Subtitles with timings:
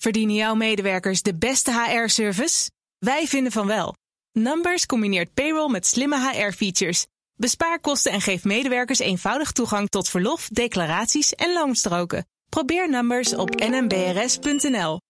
[0.00, 2.70] Verdienen jouw medewerkers de beste HR-service?
[2.98, 3.94] Wij vinden van wel.
[4.32, 7.06] Numbers combineert payroll met slimme HR-features.
[7.36, 12.26] Bespaar kosten en geef medewerkers eenvoudig toegang tot verlof, declaraties en loonstroken.
[12.48, 15.00] Probeer Numbers op nmbrs.nl.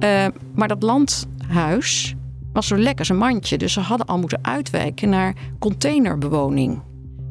[0.00, 2.14] Uh, maar dat landhuis
[2.52, 3.58] was zo lekker zijn mandje.
[3.58, 6.82] Dus ze hadden al moeten uitwijken naar containerbewoning.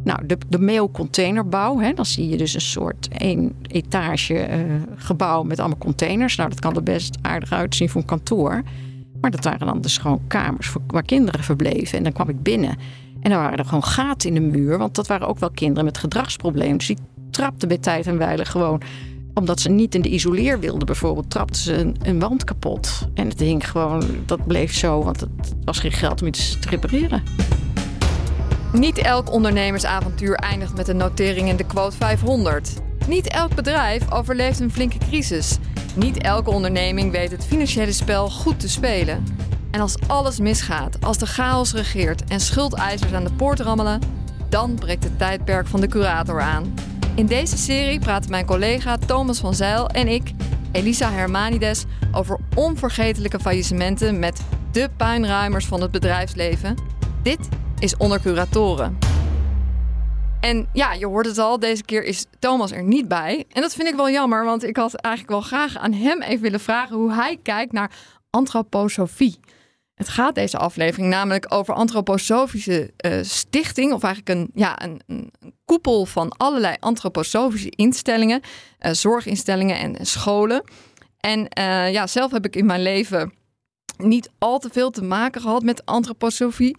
[0.04, 5.43] Nou, de, de mailcontainerbouw, hè, dan zie je dus een soort één etage uh, gebouw
[5.43, 6.36] met allemaal containers.
[6.36, 8.64] Nou, dat kan er best aardig uitzien voor een kantoor.
[9.21, 11.97] Maar dat waren dan dus gewoon kamers voor, waar kinderen verbleven.
[11.97, 12.77] En dan kwam ik binnen
[13.21, 14.77] en dan waren er gewoon gaten in de muur.
[14.77, 16.77] Want dat waren ook wel kinderen met gedragsproblemen.
[16.77, 16.97] Dus die
[17.32, 18.82] trapten bij tijd en wijle gewoon
[19.33, 23.07] omdat ze niet in de isoleer wilden bijvoorbeeld, trapten ze een, een, wand kapot.
[23.13, 26.69] En het hing gewoon, dat bleef zo, want het was geen geld om iets te
[26.69, 27.24] repareren.
[28.73, 32.73] Niet elk ondernemersavontuur eindigt met een notering in de quote 500.
[33.08, 35.58] Niet elk bedrijf overleeft een flinke crisis.
[35.95, 39.23] Niet elke onderneming weet het financiële spel goed te spelen.
[39.72, 44.02] En als alles misgaat, als de chaos regeert en schuldeisers aan de poort rammelen,
[44.49, 46.73] dan breekt het tijdperk van de curator aan.
[47.16, 50.31] In deze serie praten mijn collega Thomas van Zijl en ik,
[50.72, 54.41] Elisa Hermanides, over onvergetelijke faillissementen met
[54.72, 56.75] de puinruimers van het bedrijfsleven.
[57.22, 57.49] Dit
[57.80, 58.97] is Onder Curatoren.
[60.39, 63.45] En ja, je hoort het al, deze keer is Thomas er niet bij.
[63.52, 66.41] En dat vind ik wel jammer, want ik had eigenlijk wel graag aan hem even
[66.41, 67.91] willen vragen hoe hij kijkt naar
[68.30, 69.39] antroposofie.
[69.95, 75.31] Het gaat deze aflevering namelijk over antroposofische uh, stichting, of eigenlijk een, ja, een, een,
[75.66, 78.41] koepel van allerlei antroposofische instellingen,
[78.80, 80.63] uh, zorginstellingen en scholen.
[81.19, 83.33] En uh, ja, zelf heb ik in mijn leven
[83.97, 86.77] niet al te veel te maken gehad met antroposofie.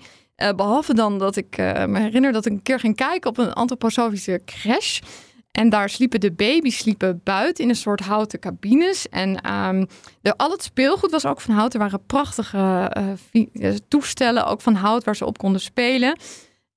[0.57, 4.41] Behalve dan dat ik me herinner dat ik een keer ging kijken op een antroposofische
[4.45, 5.01] crash.
[5.51, 9.09] En daar sliepen de baby's sliepen buiten in een soort houten cabines.
[9.09, 9.87] En um,
[10.21, 11.73] de, al het speelgoed was ook van hout.
[11.73, 12.93] Er waren prachtige
[13.33, 16.19] uh, toestellen, ook van hout, waar ze op konden spelen.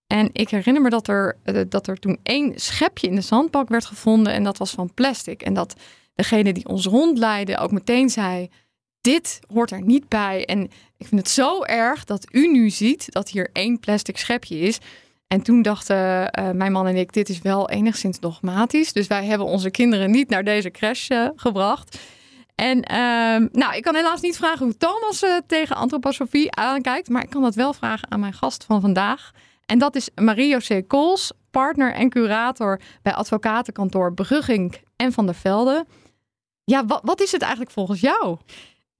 [0.07, 1.37] En ik herinner me dat er,
[1.69, 4.33] dat er toen één schepje in de zandbak werd gevonden.
[4.33, 5.41] En dat was van plastic.
[5.41, 5.75] En dat
[6.15, 8.49] degene die ons rondleidde ook meteen zei:
[9.01, 10.45] Dit hoort er niet bij.
[10.45, 10.69] En
[11.03, 14.77] ik vind het zo erg dat u nu ziet dat hier één plastic schepje is.
[15.27, 15.95] En toen dachten
[16.39, 18.93] uh, mijn man en ik, dit is wel enigszins dogmatisch.
[18.93, 21.99] Dus wij hebben onze kinderen niet naar deze crash uh, gebracht.
[22.55, 27.09] En uh, nou, ik kan helaas niet vragen hoe Thomas uh, tegen antroposofie aankijkt.
[27.09, 29.31] Maar ik kan dat wel vragen aan mijn gast van vandaag.
[29.65, 30.87] En dat is Mario C.
[30.87, 35.85] Kools, partner en curator bij advocatenkantoor Brugging en Van der Velde.
[36.63, 38.37] Ja, wat, wat is het eigenlijk volgens jou?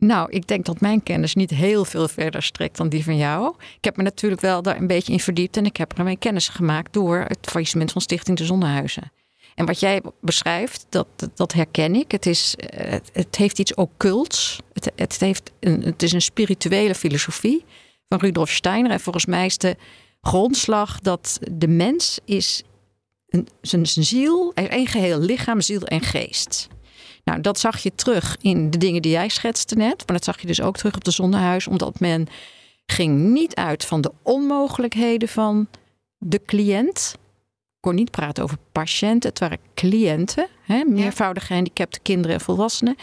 [0.03, 3.55] Nou, ik denk dat mijn kennis niet heel veel verder strekt dan die van jou.
[3.59, 6.47] Ik heb me natuurlijk wel daar een beetje in verdiept en ik heb er kennis
[6.47, 9.11] gemaakt door het faillissement van Stichting de Zonnehuizen.
[9.55, 12.11] En wat jij beschrijft, dat, dat herken ik.
[12.11, 14.59] Het, is, het, het heeft iets occults.
[14.73, 17.65] Het, het, heeft een, het is een spirituele filosofie
[18.09, 18.91] van Rudolf Steiner.
[18.91, 19.75] En volgens mij is de
[20.21, 22.63] grondslag dat de mens is
[23.29, 26.67] een, zijn, zijn ziel, één geheel lichaam, ziel en geest.
[27.23, 29.97] Nou, dat zag je terug in de dingen die jij schetste net.
[29.97, 31.67] Maar dat zag je dus ook terug op de zonnehuis.
[31.67, 32.27] Omdat men
[32.85, 35.67] ging niet uit van de onmogelijkheden van
[36.17, 37.15] de cliënt.
[37.15, 39.29] Ik kon niet praten over patiënten.
[39.29, 40.47] Het waren cliënten.
[40.61, 42.95] Hè, meervoudig gehandicapte kinderen en volwassenen.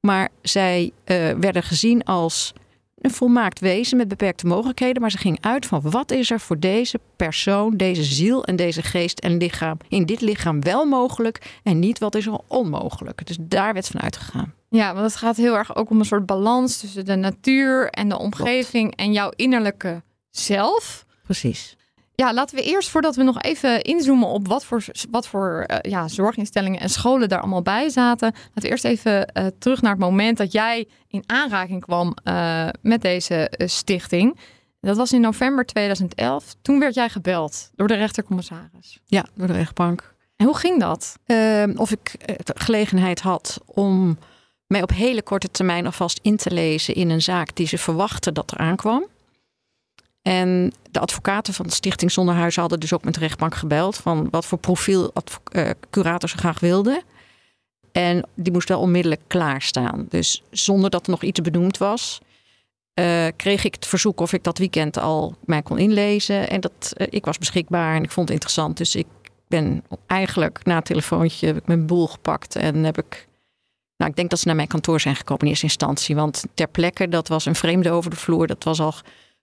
[0.00, 2.52] Maar zij uh, werden gezien als
[3.00, 5.00] een volmaakt wezen met beperkte mogelijkheden.
[5.00, 8.82] Maar ze ging uit van wat is er voor deze persoon, deze ziel en deze
[8.82, 13.26] geest en lichaam in dit lichaam wel mogelijk en niet wat is er onmogelijk.
[13.26, 14.54] Dus daar werd van uitgegaan.
[14.68, 18.08] Ja, want het gaat heel erg ook om een soort balans tussen de natuur en
[18.08, 21.06] de omgeving en jouw innerlijke zelf.
[21.22, 21.75] Precies.
[22.16, 25.76] Ja, laten we eerst, voordat we nog even inzoomen op wat voor, wat voor uh,
[25.80, 28.32] ja, zorginstellingen en scholen daar allemaal bij zaten.
[28.32, 32.68] Laten we eerst even uh, terug naar het moment dat jij in aanraking kwam uh,
[32.82, 34.38] met deze stichting.
[34.80, 36.54] Dat was in november 2011.
[36.62, 39.00] Toen werd jij gebeld door de rechtercommissaris.
[39.06, 40.14] Ja, door de rechtbank.
[40.36, 41.18] En hoe ging dat?
[41.26, 42.14] Ehm, of ik
[42.54, 44.18] gelegenheid had om
[44.66, 48.34] mij op hele korte termijn alvast in te lezen in een zaak die ze verwachten
[48.34, 49.06] dat er aankwam.
[50.26, 54.28] En de advocaten van de Stichting Zonderhuizen hadden dus ook met de rechtbank gebeld van
[54.30, 55.12] wat voor profiel
[55.52, 57.02] uh, curator ze graag wilden.
[57.92, 60.06] En die moest wel onmiddellijk klaarstaan.
[60.08, 62.20] Dus zonder dat er nog iets benoemd was,
[62.94, 66.48] uh, kreeg ik het verzoek of ik dat weekend al mij kon inlezen.
[66.48, 68.76] En dat, uh, ik was beschikbaar en ik vond het interessant.
[68.76, 69.06] Dus ik
[69.48, 73.28] ben eigenlijk na het telefoontje heb ik mijn boel gepakt en heb ik.
[73.96, 76.14] Nou, ik denk dat ze naar mijn kantoor zijn gekomen in eerste instantie.
[76.14, 78.46] Want ter plekke, dat was een vreemde over de vloer.
[78.46, 78.94] Dat was al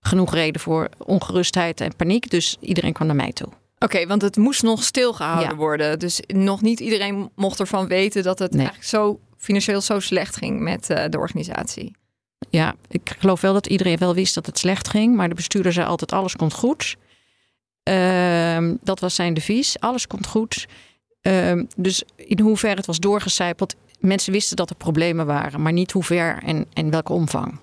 [0.04, 2.30] genoeg reden voor ongerustheid en paniek.
[2.30, 3.48] Dus iedereen kwam naar mij toe.
[3.80, 5.56] Oké, want het moest nog stilgehouden ja.
[5.56, 6.00] worden.
[6.00, 8.60] Dus nog niet iedereen mocht ervan weten dat het nee.
[8.60, 11.96] eigenlijk zo financieel zo slecht ging met uh, de organisatie.
[12.50, 15.16] Ja, ik geloof wel dat iedereen wel wist dat het slecht ging.
[15.16, 16.96] Maar de bestuurder zei altijd alles komt goed.
[17.90, 19.80] Uh, dat was zijn devies.
[19.80, 20.66] Alles komt goed.
[21.22, 23.76] Uh, dus in hoeverre het was doorgecijpeld.
[24.00, 25.62] Mensen wisten dat er problemen waren.
[25.62, 27.60] Maar niet hoe ver en, en welke omvang.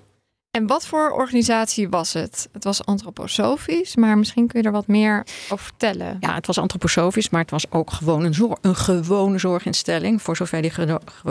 [0.50, 2.49] En wat voor organisatie was het?
[2.52, 6.17] Het was antroposofisch, maar misschien kun je er wat meer over vertellen.
[6.20, 10.37] Ja, het was antroposofisch, maar het was ook gewoon een, zorg, een gewone zorginstelling, voor
[10.37, 10.73] zover die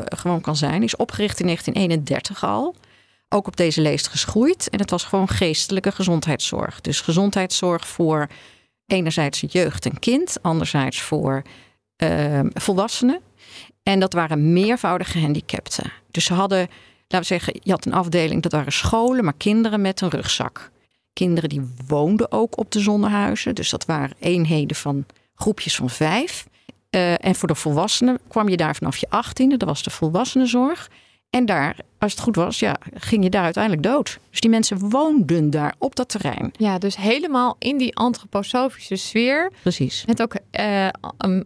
[0.05, 0.83] gewoon kan zijn.
[0.83, 2.75] Is opgericht in 1931 al.
[3.29, 4.69] Ook op deze leest geschoeid.
[4.69, 6.81] En het was gewoon geestelijke gezondheidszorg.
[6.81, 8.27] Dus gezondheidszorg voor
[8.85, 11.41] enerzijds jeugd en kind, anderzijds voor
[12.03, 13.21] uh, volwassenen.
[13.83, 15.91] En dat waren meervoudige gehandicapten.
[16.11, 16.67] Dus ze hadden
[17.09, 20.71] laten we zeggen, je had een afdeling, dat waren scholen, maar kinderen met een rugzak.
[21.13, 23.55] Kinderen die woonden ook op de zonnehuizen.
[23.55, 26.47] Dus dat waren eenheden van groepjes van vijf.
[26.95, 29.57] Uh, en voor de volwassenen kwam je daar vanaf je achttiende.
[29.57, 30.89] Dat was de volwassenenzorg.
[31.29, 34.19] En daar, als het goed was, ja, ging je daar uiteindelijk dood.
[34.29, 36.51] Dus die mensen woonden daar op dat terrein.
[36.57, 39.51] Ja, dus helemaal in die antroposofische sfeer.
[39.61, 40.05] Precies.
[40.05, 40.87] Met ook uh,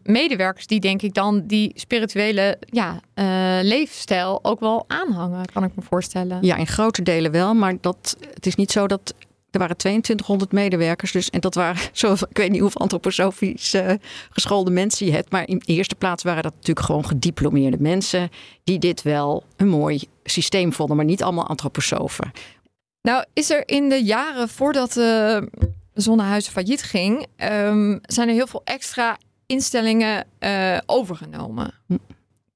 [0.03, 3.25] medewerkers die denk ik dan die spirituele ja, uh,
[3.61, 6.37] leefstijl ook wel aanhangen, kan ik me voorstellen.
[6.41, 7.53] Ja, in grote delen wel.
[7.53, 9.13] Maar dat, het is niet zo dat
[9.53, 11.11] er waren 2200 medewerkers.
[11.11, 13.91] Dus, en dat waren, zo, ik weet niet hoeveel antroposofisch uh,
[14.29, 15.31] geschoolde mensen je hebt.
[15.31, 18.29] Maar in eerste plaats waren dat natuurlijk gewoon gediplomeerde mensen.
[18.63, 22.31] die dit wel een mooi systeem vonden, maar niet allemaal antroposofen.
[23.01, 25.49] Nou, is er in de jaren voordat de
[25.93, 27.27] Zonnehuizen failliet ging.
[27.37, 31.73] Um, zijn er heel veel extra instellingen uh, overgenomen.
[31.87, 31.97] Hm.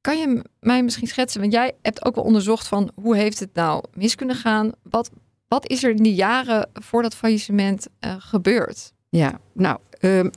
[0.01, 1.41] Kan je mij misschien schetsen?
[1.41, 4.71] Want jij hebt ook wel onderzocht van hoe heeft het nou mis kunnen gaan?
[4.83, 5.09] Wat,
[5.47, 8.93] wat is er in die jaren voor dat faillissement uh, gebeurd?
[9.09, 10.31] Ja, nou, um,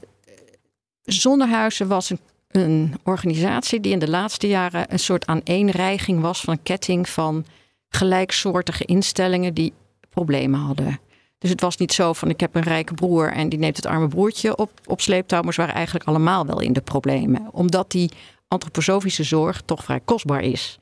[1.02, 2.20] Zonnehuizen was een,
[2.50, 7.44] een, organisatie die in de laatste jaren een soort aaneenreiging was van een ketting van
[7.88, 9.72] gelijksoortige instellingen die
[10.10, 11.00] problemen hadden.
[11.38, 13.86] Dus het was niet zo van ik heb een rijke broer en die neemt het
[13.86, 17.48] arme broertje op, op sleeptouw, maar ze waren eigenlijk allemaal wel in de problemen.
[17.52, 18.10] Omdat die
[18.48, 20.78] antroposofische zorg toch vrij kostbaar is.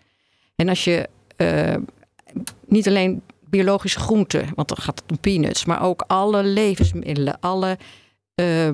[0.56, 1.74] En als je uh,
[2.66, 7.78] niet alleen biologische groenten, want dan gaat het om peanuts, maar ook alle levensmiddelen, alle,
[8.40, 8.68] uh,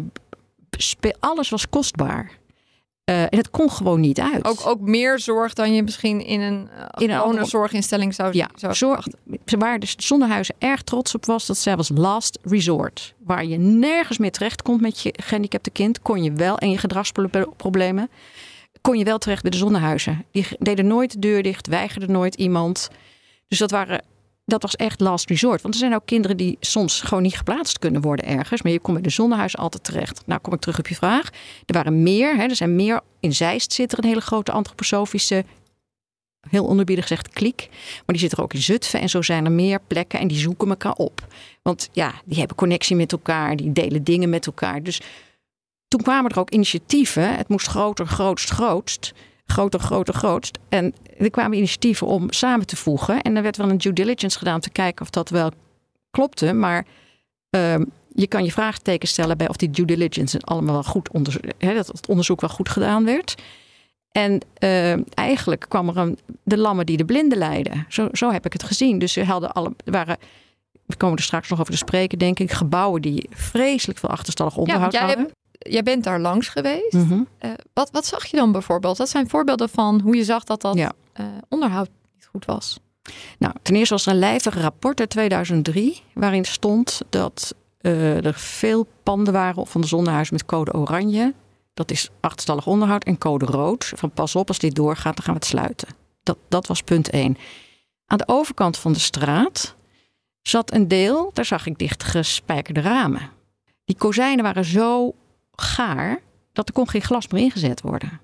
[1.21, 2.31] alles was kostbaar.
[3.11, 4.45] Uh, en het kon gewoon niet uit.
[4.45, 8.35] Ook, ook meer zorg dan je misschien in een, uh, in een andere zorginstelling zou,
[8.35, 9.07] ja, zou zorg,
[9.59, 13.15] Waar de Zonnehuizen erg trots op was, dat zij was last resort.
[13.25, 16.79] Waar je nergens meer terecht komt met je gehandicapte kind, kon je wel en je
[16.79, 18.11] gedragsproblemen,
[18.81, 20.25] kon je wel terecht bij de Zonnehuizen.
[20.31, 22.91] Die deden nooit de deur dicht, weigerden nooit iemand.
[23.49, 24.03] Dus dat waren
[24.45, 25.63] dat was echt last resort.
[25.63, 28.63] Want er zijn ook kinderen die soms gewoon niet geplaatst kunnen worden ergens.
[28.63, 30.23] Maar je komt bij de zonnehuis altijd terecht.
[30.27, 31.29] Nou, kom ik terug op je vraag.
[31.67, 32.37] Er waren meer.
[32.37, 33.01] Hè, er zijn meer.
[33.21, 35.45] In Zeist zit er een hele grote antroposofische,
[36.49, 37.69] heel onderbiedig gezegd, kliek.
[37.71, 39.01] Maar die zit er ook in Zutphen.
[39.01, 41.27] En zo zijn er meer plekken en die zoeken elkaar op.
[41.63, 43.57] Want ja, die hebben connectie met elkaar.
[43.57, 44.83] Die delen dingen met elkaar.
[44.83, 45.01] Dus
[45.89, 47.37] toen kwamen er ook initiatieven.
[47.37, 49.13] Het moest groter, grootst, grootst
[49.47, 50.59] groter, groter, grootst.
[50.69, 53.23] En er kwamen initiatieven om samen te voegen.
[53.23, 55.51] En er werd wel een due diligence gedaan om te kijken of dat wel
[56.11, 56.53] klopte.
[56.53, 56.87] Maar
[57.51, 57.75] uh,
[58.09, 61.87] je kan je vraagtekens stellen bij of die due diligence allemaal wel goed onderzoek, dat
[61.87, 63.35] het onderzoek wel goed gedaan werd.
[64.11, 67.87] En uh, eigenlijk kwam er een, de lammen die de blinden leiden.
[67.89, 68.99] Zo, zo heb ik het gezien.
[68.99, 70.17] Dus ze hadden alle, waren
[70.87, 72.53] we komen er straks nog over te spreken, denk ik.
[72.53, 75.31] Gebouwen die vreselijk veel achterstallig onderhoud ja, hadden
[75.71, 76.93] jij bent daar langs geweest.
[76.93, 77.23] Mhm.
[77.39, 78.99] Eh, wat, wat zag je dan bijvoorbeeld?
[78.99, 80.93] Wat zijn voorbeelden van hoe je zag dat dat ja.
[81.21, 82.79] uh, onderhoud niet goed was?
[83.39, 88.35] Nou, ten eerste was er een lijvig rapport uit 2003 waarin stond dat uh, er
[88.35, 91.35] veel panden waren van de zonnehuis met code oranje.
[91.75, 93.93] Dat is achterstallig onderhoud en code rood.
[93.95, 95.89] Van pas op, als dit doorgaat, dan gaan we het sluiten.
[96.23, 97.37] Dat, dat was punt 1.
[98.07, 99.75] Aan de overkant van de straat
[100.43, 103.31] zat een deel, daar zag ik dichtgespijkerde ramen.
[103.85, 105.15] Die kozijnen waren zo
[105.57, 106.21] gaar
[106.53, 108.21] dat er kon geen glas meer ingezet worden.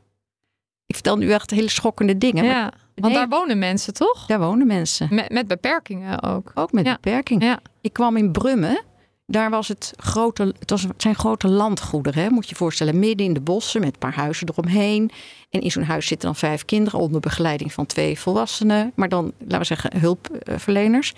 [0.87, 2.45] Ik vertel nu echt hele schokkende dingen.
[2.45, 4.27] Ja, want daar wonen mensen toch?
[4.27, 5.09] Daar wonen mensen.
[5.11, 6.53] Met, met beperkingen ook.
[6.55, 7.47] Ook met beperkingen.
[7.47, 7.61] Ja.
[7.81, 8.85] Ik kwam in Brummen.
[9.27, 12.31] Daar was het grote, het, was, het zijn grote landgoederen, hè?
[12.31, 12.99] moet je je voorstellen.
[12.99, 15.11] Midden in de bossen met een paar huizen eromheen.
[15.51, 18.93] En in zo'n huis zitten dan vijf kinderen onder begeleiding van twee volwassenen.
[18.95, 21.13] Maar dan, laten we zeggen, hulpverleners.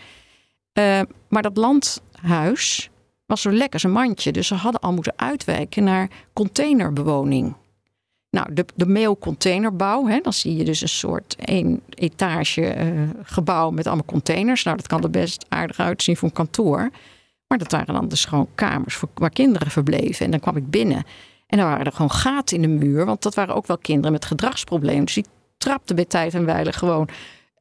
[0.79, 2.91] Uh, maar dat landhuis,
[3.33, 4.33] was zo lekker, zijn mandje.
[4.33, 7.55] Dus ze hadden al moeten uitwijken naar containerbewoning.
[8.31, 13.71] Nou, de, de mailcontainerbouw, hè, dan zie je dus een soort één etage uh, gebouw
[13.71, 14.63] met allemaal containers.
[14.63, 16.91] Nou, dat kan er best aardig uitzien voor een kantoor.
[17.47, 20.25] Maar dat waren dan dus gewoon kamers voor, waar kinderen verbleven.
[20.25, 21.05] En dan kwam ik binnen
[21.47, 23.05] en dan waren er gewoon gaten in de muur.
[23.05, 25.05] Want dat waren ook wel kinderen met gedragsproblemen.
[25.05, 25.27] Dus die
[25.59, 27.09] trapten bij tijd en wijle gewoon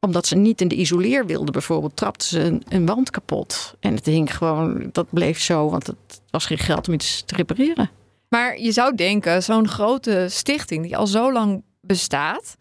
[0.05, 3.75] omdat ze niet in de isoleer wilden bijvoorbeeld, trapten ze een, een, wand kapot.
[3.79, 7.35] En het hing gewoon, dat bleef zo, want het was geen geld om iets te
[7.35, 7.89] repareren.
[8.29, 12.55] Maar je zou denken, zo'n grote stichting die al zo lang bestaat.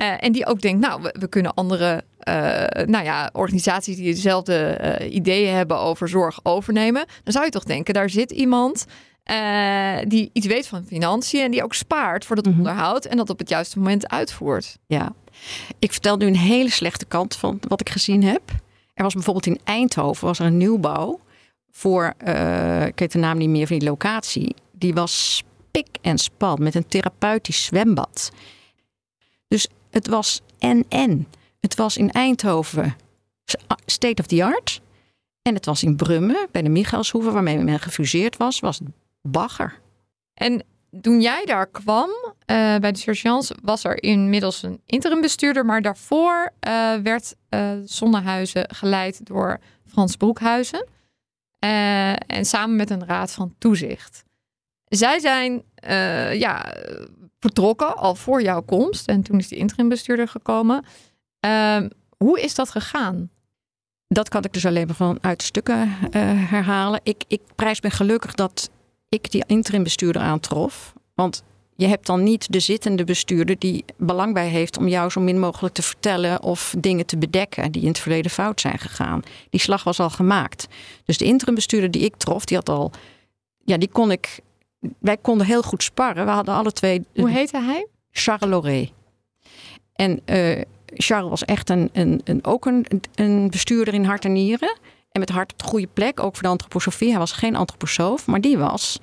[0.00, 4.14] Uh, en die ook denkt, nou, we, we kunnen andere uh, nou ja, organisaties die
[4.14, 7.06] dezelfde uh, ideeën hebben over zorg overnemen.
[7.24, 8.86] Dan zou je toch denken, daar zit iemand
[10.06, 12.60] die iets weet van financiën en die ook spaart voor dat mm -hmm.
[12.60, 14.78] onderhoud en dat op het juiste moment uitvoert.
[14.86, 15.12] Ja,
[15.78, 18.42] ik vertel nu een hele slechte kant van wat ik gezien heb.
[18.94, 21.20] Er was bijvoorbeeld in Eindhoven was er een nieuwbouw
[21.70, 22.14] voor,
[22.86, 24.54] ik weet de naam niet meer van die locatie.
[24.72, 28.32] Die was pik en span met een therapeutisch zwembad.
[29.48, 31.26] Dus het was en-en.
[31.60, 32.96] Het was in Eindhoven
[33.86, 34.80] state of the art.
[35.42, 38.88] En het was in Brummen, bij de Michaelshoeve, waarmee men gefuseerd was, was het
[39.22, 39.80] bagger.
[40.34, 40.62] En
[41.00, 42.36] toen jij daar kwam uh,
[42.76, 45.64] bij de Sergeants, was er inmiddels een interimbestuurder.
[45.66, 50.86] Maar daarvoor uh, werd uh, Zonnehuizen geleid door Frans Broekhuizen.
[52.26, 54.24] en samen met een raad van toezicht.
[54.84, 55.62] Zij zijn
[56.38, 56.74] ja,
[57.38, 59.08] vertrokken al voor jouw komst.
[59.08, 60.84] En toen is de interimbestuurder gekomen.
[61.46, 61.82] Uh,
[62.16, 63.30] hoe is dat gegaan?
[64.06, 65.88] Dat kan ik dus alleen maar van uit stukken
[66.48, 67.00] herhalen.
[67.02, 68.70] Ik, ik prijs me gelukkig dat
[69.08, 70.92] ik die interimbestuurder aantrof.
[71.14, 71.42] Want
[71.76, 75.38] je hebt dan niet de zittende bestuurder die belang bij heeft om jou zo min
[75.38, 79.22] mogelijk te vertellen of dingen te bedekken die in het verleden fout zijn gegaan.
[79.50, 80.66] Die slag was al gemaakt.
[81.04, 82.90] Dus de interimbestuurder die ik trof, die had al.
[83.64, 84.40] Ja, die kon ik
[84.98, 86.24] wij konden heel goed sparren.
[86.24, 87.06] We hadden alle twee.
[87.14, 87.86] Hoe heette hij?
[88.10, 88.88] Charles Loré.
[89.92, 94.32] En uh, Charles was echt een, een, een ook een, een, bestuurder in hart en
[94.32, 94.78] nieren.
[95.18, 97.10] Met hart op de goede plek, ook voor de antroposofie.
[97.10, 98.98] Hij was geen antroposoof, maar die was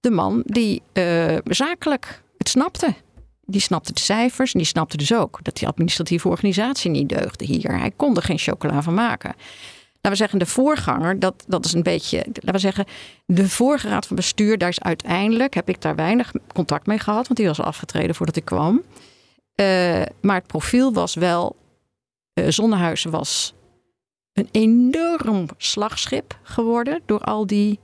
[0.00, 2.94] de man die uh, zakelijk het snapte.
[3.44, 7.44] Die snapte de cijfers en die snapte dus ook dat die administratieve organisatie niet deugde
[7.44, 7.78] hier.
[7.78, 9.34] Hij kon er geen chocola van maken
[10.00, 12.84] laten we zeggen, de voorganger, dat, dat is een beetje, laten we zeggen,
[13.26, 17.26] de vorige raad van bestuur, daar is uiteindelijk, heb ik daar weinig contact mee gehad,
[17.26, 18.82] want die was afgetreden voordat ik kwam.
[19.54, 21.56] Uh, maar het profiel was wel,
[22.34, 23.54] uh, Zonnehuizen was
[24.40, 27.78] een enorm slagschip geworden door al die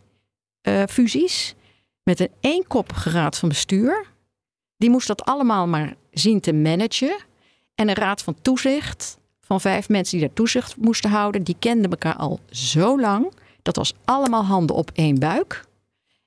[0.69, 1.55] uh, fusies.
[2.03, 4.07] Met een eenkoppige raad van bestuur.
[4.77, 7.17] Die moest dat allemaal maar zien te managen.
[7.75, 11.43] En een raad van toezicht van vijf mensen die daar toezicht moesten houden.
[11.43, 13.33] Die kenden elkaar al zo lang.
[13.63, 15.65] Dat was allemaal handen op één buik.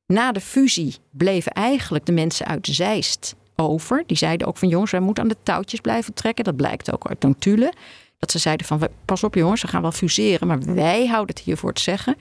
[0.05, 4.03] Na de fusie bleven eigenlijk de mensen uit Zeist over.
[4.05, 6.43] Die zeiden ook van jongens, wij moeten aan de touwtjes blijven trekken.
[6.43, 7.73] Dat blijkt ook uit notulen.
[8.19, 10.47] Dat ze zeiden van pas op jongens, ze gaan wel fuseren.
[10.47, 12.17] Maar wij houden het hier voor te zeggen.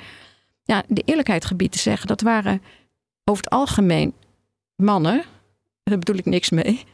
[0.62, 2.62] Ja, de eerlijkheid gebied te zeggen, dat waren
[3.24, 4.14] over het algemeen
[4.76, 5.24] mannen.
[5.82, 6.84] Daar bedoel ik niks mee.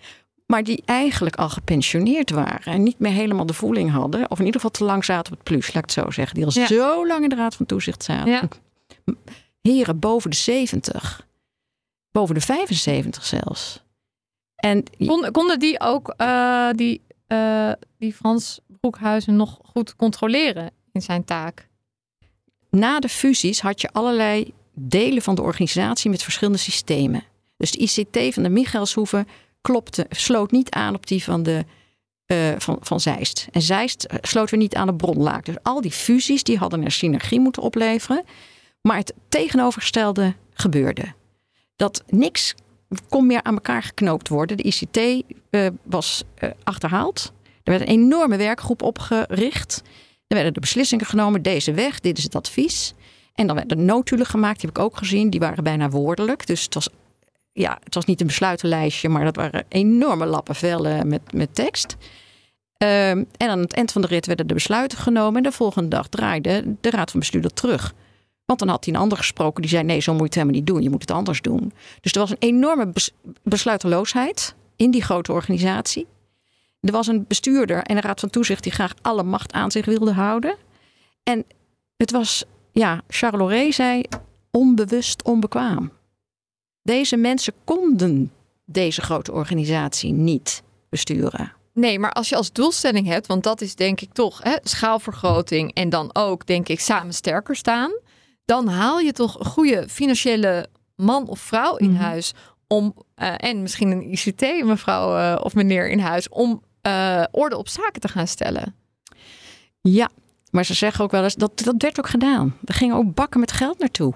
[0.47, 2.73] Maar die eigenlijk al gepensioneerd waren.
[2.73, 4.31] En niet meer helemaal de voeling hadden.
[4.31, 6.35] Of in ieder geval te lang zaten op het plus, laat ik het zo zeggen.
[6.35, 6.67] Die al ja.
[6.67, 8.33] zo lang in de Raad van Toezicht zaten.
[8.33, 8.49] Ja.
[9.69, 11.27] Heren boven de 70.
[12.11, 13.83] Boven de 75 zelfs.
[14.55, 21.03] En konden, konden die ook, uh, die, uh, die Frans Broekhuizen, nog goed controleren in
[21.03, 21.69] zijn taak?
[22.71, 27.25] Na de fusies had je allerlei delen van de organisatie met verschillende systemen.
[27.57, 29.27] Dus de ICT van de Michaelshoeve
[29.61, 31.65] klopte, sloot niet aan op die van, de,
[32.27, 33.49] uh, van, van Zeist.
[33.51, 35.43] En Zeist eh, sloot weer niet aan de bronlaag.
[35.43, 38.25] Dus al die fusies die hadden een synergie moeten opleveren.
[38.81, 41.13] Maar het tegenovergestelde gebeurde.
[41.77, 42.55] Dat niks
[43.09, 44.57] kon meer aan elkaar geknoopt worden.
[44.57, 46.25] De ICT eh, was
[46.63, 47.33] achterhaald.
[47.65, 49.83] Er werd een enorme werkgroep opgericht.
[50.27, 51.43] Er werden de beslissingen genomen.
[51.43, 52.95] Deze weg, dit is het advies.
[53.35, 55.31] En dan werden notulen gemaakt, die heb ik ook gezien.
[55.31, 56.47] Die waren bijna woordelijk.
[56.47, 56.89] Dus het was
[57.55, 61.97] ja, het was niet een besluitenlijstje, maar dat waren enorme lappen vellen met, met tekst.
[62.79, 65.37] Um, en aan het eind van de rit werden de besluiten genomen.
[65.37, 67.95] En de volgende dag draaide de raad van bestuur dat terug.
[68.45, 70.57] Want dan had hij een ander gesproken die zei: nee, zo moet je het helemaal
[70.57, 70.83] niet doen.
[70.83, 71.73] Je moet het anders doen.
[72.01, 72.93] Dus er was een enorme
[73.43, 76.07] besluiteloosheid in die grote organisatie.
[76.85, 79.85] Er was een bestuurder en een raad van toezicht die graag alle macht aan zich
[79.85, 80.57] wilde houden.
[81.23, 81.45] En
[81.97, 84.03] het was, ja, Charles zei:
[84.51, 85.93] onbewust onbekwaam.
[86.83, 88.33] Deze mensen konden
[88.65, 91.53] deze grote organisatie niet besturen.
[91.73, 95.75] Nee, maar als je als doelstelling hebt, want dat is denk ik toch hè, schaalvergroting
[95.75, 97.93] en dan ook denk ik samen sterker staan,
[98.45, 102.05] dan haal je toch een goede financiële man of vrouw in mm -hmm.
[102.05, 102.33] huis
[102.67, 107.57] om uh, en misschien een ICT mevrouw uh, of meneer in huis om uh, orde
[107.57, 108.75] op zaken te gaan stellen.
[109.81, 110.09] Ja,
[110.51, 112.57] maar ze zeggen ook wel eens dat dat werd ook gedaan.
[112.65, 114.15] Er gingen ook bakken met geld naartoe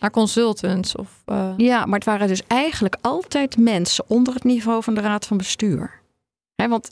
[0.00, 0.96] naar consultants?
[0.96, 1.52] Of, uh...
[1.56, 5.36] Ja, maar het waren dus eigenlijk altijd mensen onder het niveau van de raad van
[5.36, 6.00] bestuur.
[6.56, 6.90] Want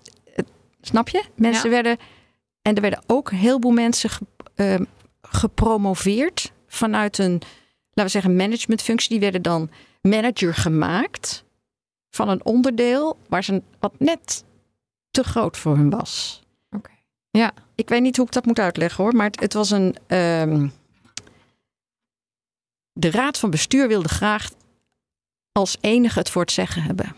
[0.85, 1.25] Snap je?
[1.35, 1.75] Mensen Ja.
[1.75, 1.97] werden.
[2.63, 4.85] En er werden ook een heleboel mensen ge- ehm,
[5.23, 9.11] gepromoveerd vanuit een, laten we zeggen, managementfunctie.
[9.11, 11.45] Die werden dan manager gemaakt
[12.11, 14.45] van een onderdeel waar ze wat net
[15.13, 16.43] te groot voor hun was.
[16.71, 16.91] Oké.
[17.31, 17.53] Ja.
[17.75, 19.97] Ik weet niet hoe ik dat moet uitleggen hoor, maar het, het was een.
[20.07, 20.69] ehm,
[22.93, 24.51] de raad van bestuur wilde graag
[25.53, 27.17] als enige het voor het zeggen hebben.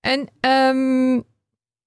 [0.00, 1.20] En ehm,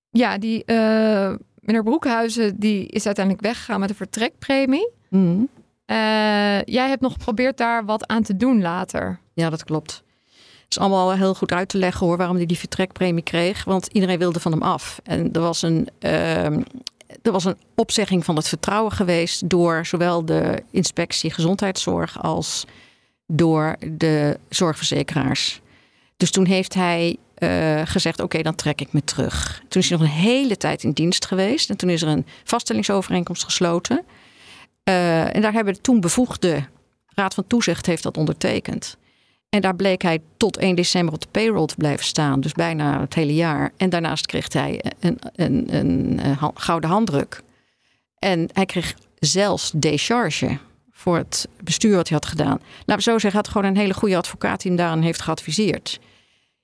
[0.10, 4.90] ja, die eh, meneer Broekhuizen die is uiteindelijk weggegaan met een vertrekpremie.
[5.10, 5.44] Mhm.
[5.86, 9.20] Eh, jij hebt nog geprobeerd daar wat aan te doen later.
[9.34, 10.03] Ja, dat klopt.
[10.74, 13.64] Is allemaal heel goed uit te leggen hoor, waarom hij die vertrekpremie kreeg.
[13.64, 15.00] Want iedereen wilde van hem af.
[15.04, 16.62] En er was een, ehm,
[17.22, 22.66] er was een opzegging van het vertrouwen geweest door zowel de inspectie gezondheidszorg als
[23.28, 25.62] door de zorgverzekeraars.
[26.18, 29.62] Dus toen heeft hij eh, gezegd: Oké, dan trek ik me terug.
[29.68, 31.70] Toen is hij nog een hele tijd in dienst geweest.
[31.70, 34.06] En toen is er een vaststellingsovereenkomst gesloten.
[34.84, 36.64] Eh, en daar hebben toen bevoegde
[37.16, 38.98] Raad van Toezicht heeft dat ondertekend.
[39.54, 42.42] En daar bleek hij tot 1 december op de payroll te blijven staan.
[42.42, 43.72] Dus bijna het hele jaar.
[43.78, 46.20] En daarnaast kreeg hij een, een, een,
[46.54, 47.42] gouden handdruk.
[48.20, 50.58] En hij kreeg zelfs decharge
[50.92, 52.60] voor het bestuur wat hij had gedaan.
[52.78, 55.22] Laten we zo zeggen, hij had gewoon een hele goede advocaat die hem daaraan heeft
[55.22, 56.00] geadviseerd.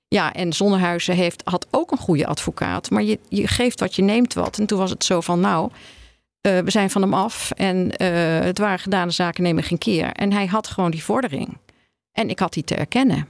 [0.08, 2.90] Ja, en Zonnehuizen heeft, had ook een goede advocaat.
[2.90, 4.58] Maar je, je geeft wat, je neemt wat.
[4.58, 5.70] En toen was het zo van, nou,
[6.40, 7.50] eh, we zijn van hem af.
[7.50, 10.12] En eh, het waren gedane zaken, nemen geen keer.
[10.12, 11.58] En hij had gewoon die vordering.
[12.12, 13.28] En ik had die te erkennen.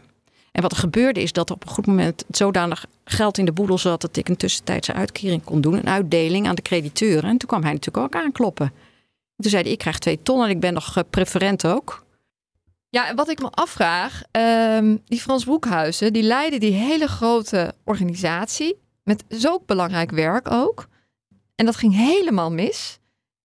[0.52, 3.78] En wat er gebeurde is dat op een goed moment zodanig geld in de boedel
[3.78, 4.00] zat...
[4.00, 5.75] dat ik een tussentijdse uitkering kon doen.
[5.75, 7.30] Een uitdeling aan de crediteuren.
[7.30, 8.72] En toen kwam hij natuurlijk ook aankloppen.
[9.37, 12.04] Toen zei hij, ik krijg twee ton en ik ben nog eh, preferent ook.
[12.88, 17.75] Ja, en wat ik me afvraag, ehm, die Frans Broekhuizen, die leidde die hele grote
[17.84, 20.88] organisatie met zo belangrijk werk ook.
[21.54, 22.99] En dat ging helemaal mis.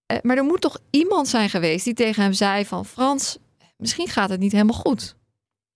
[0.06, 3.38] Eh, maar er moet toch iemand zijn geweest die tegen hem zei van Frans,
[3.78, 5.16] misschien gaat het niet helemaal goed.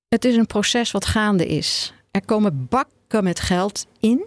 [0.10, 1.94] Het is een proces wat gaande is.
[2.12, 4.24] Er komen bakken met geld in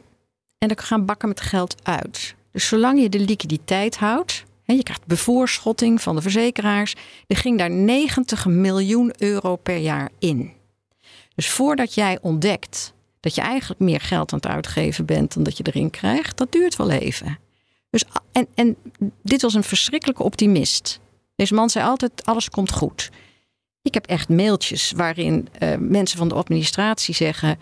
[0.59, 2.35] en er gaan bakken met geld uit.
[2.53, 6.95] Dus zolang je de liquiditeit houdt, hè, je krijgt bevoorschotting van de verzekeraars,
[7.27, 10.53] er ging daar 90 miljoen euro per jaar in.
[11.35, 15.57] Dus voordat jij ontdekt dat je eigenlijk meer geld aan het uitgeven bent dan dat
[15.57, 17.39] je erin krijgt, dat duurt wel even.
[17.91, 18.77] Dus, en, en
[19.23, 21.01] dit was een verschrikkelijke optimist.
[21.37, 23.11] Deze man zei altijd: alles komt goed.
[23.83, 27.59] Ik heb echt mailtjes waarin eh, mensen van de administratie zeggen: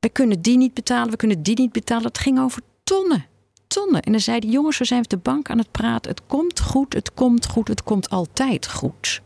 [0.00, 2.06] we kunnen die niet betalen, we kunnen die niet betalen.
[2.06, 3.26] Het ging over tonnen,
[3.66, 4.02] tonnen.
[4.02, 6.10] En dan zeiden jongens, we zijn met de bank aan het praten.
[6.10, 9.22] Het komt goed, het komt goed, het komt altijd goed.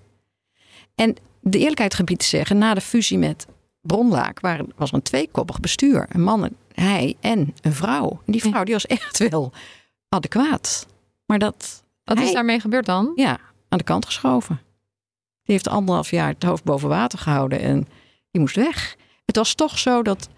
[0.94, 3.46] En de eerlijkheid gebied te zeggen, na de fusie met
[3.80, 6.06] Bronlaak waren, was er een tweekoppig bestuur.
[6.08, 8.20] Een man, en- hij en een vrouw.
[8.26, 9.52] En die vrouw die was echt wel
[10.08, 10.86] adequaat.
[11.26, 13.12] Maar dat, Wat is daarmee gebeurd dan?
[13.14, 14.60] ja, aan de kant geschoven.
[15.52, 17.88] Die heeft anderhalf jaar het hoofd boven water gehouden en
[18.30, 18.96] die moest weg.
[19.24, 20.28] Het was toch zo dat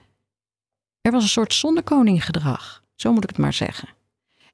[1.01, 2.83] er was een soort zonnekoninggedrag.
[2.95, 3.89] Zo moet ik het maar zeggen.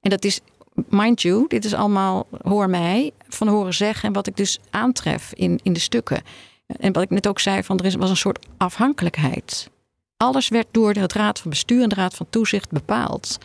[0.00, 0.40] En dat is,
[0.74, 5.32] mind you, dit is allemaal hoor mij van horen zeggen en wat ik dus aantref
[5.32, 6.22] in, in de stukken.
[6.66, 9.70] En wat ik net ook zei, van er is, was een soort afhankelijkheid.
[10.16, 13.38] Alles werd door de Raad van Bestuur en de Raad van Toezicht bepaald.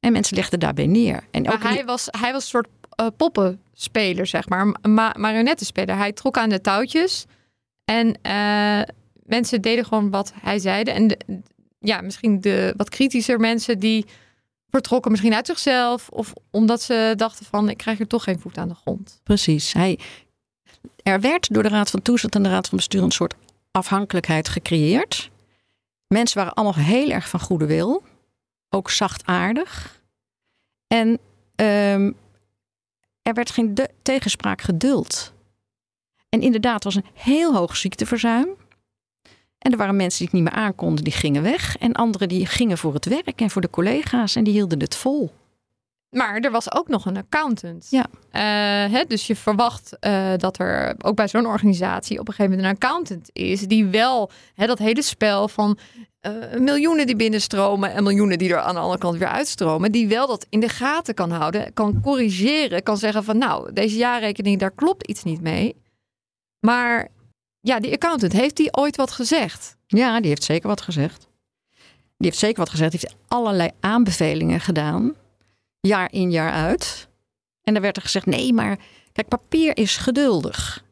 [0.00, 1.24] En mensen legden daarbij neer.
[1.30, 2.68] En Maar ook hij was, hij was een soort
[3.00, 4.76] eh, poppenspeler, zeg maar.
[4.88, 5.96] Ma marionettenspeler.
[5.96, 7.26] Hij trok aan de touwtjes.
[7.84, 8.82] En eh,
[9.26, 10.90] mensen deden gewoon wat hij zeide.
[10.90, 11.16] En
[11.78, 14.06] ja, misschien de wat kritischer mensen die
[14.68, 16.08] vertrokken misschien uit zichzelf.
[16.08, 19.20] Of omdat ze dachten van, ik krijg hier toch geen voet aan de grond.
[19.22, 19.72] Precies.
[19.72, 19.98] Hij,
[21.02, 23.34] er werd door de Raad van Toezicht en de Raad van Bestuur een soort
[23.70, 25.30] afhankelijkheid gecreëerd.
[26.06, 28.02] Mensen waren allemaal heel erg van goede wil.
[28.68, 30.00] Ook zachtaardig.
[30.86, 31.18] En
[31.54, 32.10] ehm,
[33.22, 35.32] er werd geen tegenspraak geduld.
[36.28, 38.48] En inderdaad, was een heel hoog ziekteverzuim.
[39.58, 41.76] En er waren mensen die het niet meer aankonden, die gingen weg.
[41.78, 44.96] En anderen die gingen voor het werk en voor de collega's en die hielden het
[44.96, 45.32] vol.
[46.10, 47.86] Maar er was ook nog een accountant.
[47.90, 48.06] Ja.
[48.30, 52.56] Eh, hè, dus je verwacht eh, dat er ook bij zo'n organisatie op een gegeven
[52.56, 55.78] moment een accountant is die wel hè, dat hele spel van
[56.20, 60.08] eh, miljoenen die binnenstromen en miljoenen die er aan de andere kant weer uitstromen, die
[60.08, 64.58] wel dat in de gaten kan houden, kan corrigeren, kan zeggen van nou, deze jaarrekening,
[64.58, 65.76] daar klopt iets niet mee.
[66.60, 67.08] Maar
[67.60, 69.76] ja, die accountant, heeft die ooit wat gezegd?
[69.86, 71.28] Ja, die heeft zeker wat gezegd.
[72.16, 72.90] Die heeft zeker wat gezegd.
[72.90, 75.14] Die heeft allerlei aanbevelingen gedaan.
[75.80, 77.08] Jaar in, jaar uit.
[77.62, 78.78] En dan werd er gezegd: nee, maar
[79.12, 80.84] kijk, papier is geduldig.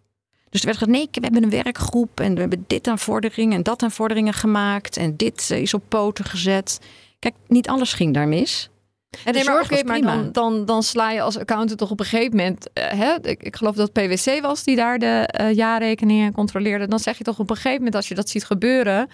[0.51, 3.57] Dus er werd gezegd: nee, we hebben een werkgroep en we hebben dit aan vorderingen
[3.57, 4.97] en dat aan vorderingen gemaakt.
[4.97, 6.81] En dit eh, is op poten gezet.
[7.19, 8.71] Kijk, niet alles ging daar mis.
[9.11, 12.01] En de Nee, maar was maar dan, dan, dan sla je als accountant toch op
[12.01, 12.73] een gegeven moment...
[12.73, 16.89] eh, hè, ik, ik geloof dat PwC was die daar de eh, jaarrekeningen controleerde.
[16.89, 19.09] Dan zeg je toch op een gegeven moment, als je dat ziet gebeuren...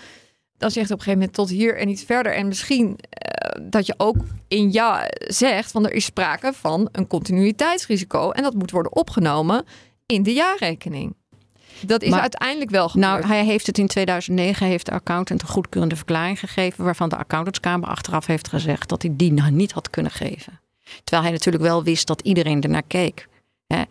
[0.58, 2.34] dan zeg je op een gegeven moment tot hier en niet verder.
[2.34, 2.98] En misschien
[3.62, 4.16] dat je ook
[4.48, 5.70] in ja zegt...
[5.70, 8.30] van er is sprake van een continuïteitsrisico...
[8.30, 9.64] en dat moet worden opgenomen
[10.06, 11.14] in de jaarrekening.
[11.80, 13.10] Dat is Maar- uiteindelijk wel gebeurd.
[13.10, 17.16] Nou, hij heeft het in 2009, heeft de accountant een goedkeurende verklaring gegeven, waarvan de
[17.16, 20.60] accountantskamer achteraf heeft gezegd dat hij die nou niet had kunnen geven.
[21.04, 23.28] Terwijl hij natuurlijk wel wist dat iedereen ernaar keek.
[23.66, 23.82] Hè.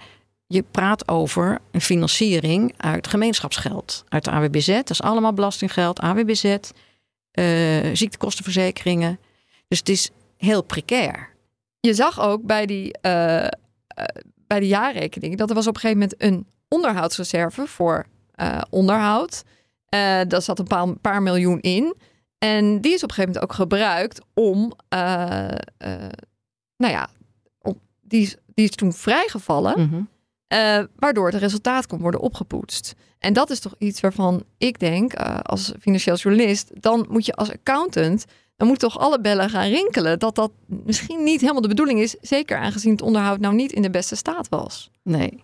[0.47, 4.67] Je praat over een financiering uit gemeenschapsgeld, uit de AWBZ.
[4.67, 7.43] Dat is allemaal belastinggeld, AWBZ, eh,
[7.93, 9.19] ziektekostenverzekeringen.
[9.67, 11.32] Dus het is heel precair.
[11.80, 13.52] je zag ook bij die, eh, eh,
[14.47, 19.43] bij die jaarrekening dat er was op een gegeven moment een onderhoudsreserve voor eh, onderhoud.
[20.28, 21.95] Daar zat een paar, paar miljoen in.
[22.38, 24.73] En die is op een gegeven moment ook gebruikt om,
[26.78, 27.10] nou ja,
[27.62, 29.82] om, die, is, die is toen vrijgevallen.
[29.82, 30.04] Mhm.
[30.95, 32.93] Waardoor het resultaat kon worden opgepoetst.
[33.19, 37.52] En dat is toch iets waarvan ik denk, als financieel journalist, dan moet je als
[37.52, 42.00] accountant, dan moet toch alle bellen gaan rinkelen dat dat misschien niet helemaal de bedoeling
[42.00, 44.89] is, zeker aangezien het onderhoud nou niet in de beste staat was.
[45.04, 45.44] Nee.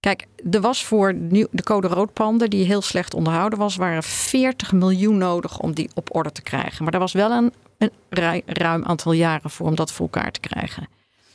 [0.00, 1.14] Kijk, er was voor
[1.50, 6.14] de code roodpanden, die heel slecht onderhouden was, waren 40 miljoen nodig om die op
[6.14, 6.82] orde te krijgen.
[6.82, 10.30] Maar daar was wel een, een ru- ruim aantal jaren voor om dat voor elkaar
[10.30, 10.88] te krijgen.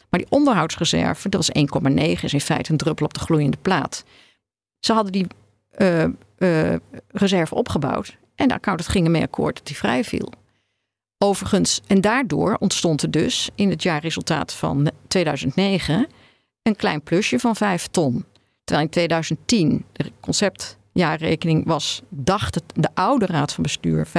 [0.10, 4.04] Maar die onderhoudsreserve, dat was 1,9, is in feite een druppel op de gloeiende plaat.
[4.80, 5.28] Ze hadden die
[5.70, 10.32] eh, eh, reserve opgebouwd en de accountants gingen mee akkoord dat die vrij viel.
[11.23, 16.08] Overigens, en daardoor ontstond er dus in het jaarresultaat van 2009
[16.62, 18.25] een klein plusje van 5 ton.
[18.63, 24.13] Terwijl in 2010 de conceptjaarrekening was, dacht het, de oude raad van bestuur 5,7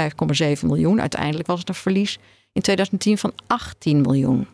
[0.62, 1.00] miljoen.
[1.00, 2.18] Uiteindelijk was het een verlies
[2.52, 4.48] in 2010 van 18 miljoen.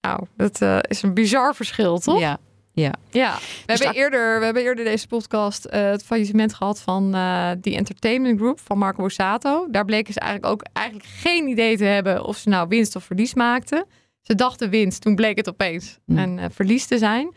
[0.00, 2.20] Nou, dat eh, is een bizar verschil, toch?
[2.20, 2.38] Ja,
[2.78, 2.94] ja.
[3.10, 7.14] Ja, we, hebben dat- eerder, we hebben eerder deze podcast eh, het faillissement gehad van
[7.14, 9.66] eh die Entertainment Group van Marco Borsato.
[9.70, 13.04] Daar bleken ze eigenlijk ook eigenlijk geen idee te hebben of ze nou winst of
[13.04, 13.84] verlies maakten.
[14.22, 16.18] Ze dachten winst, toen bleek het opeens Hmm.
[16.18, 17.34] een eh, verlies te zijn.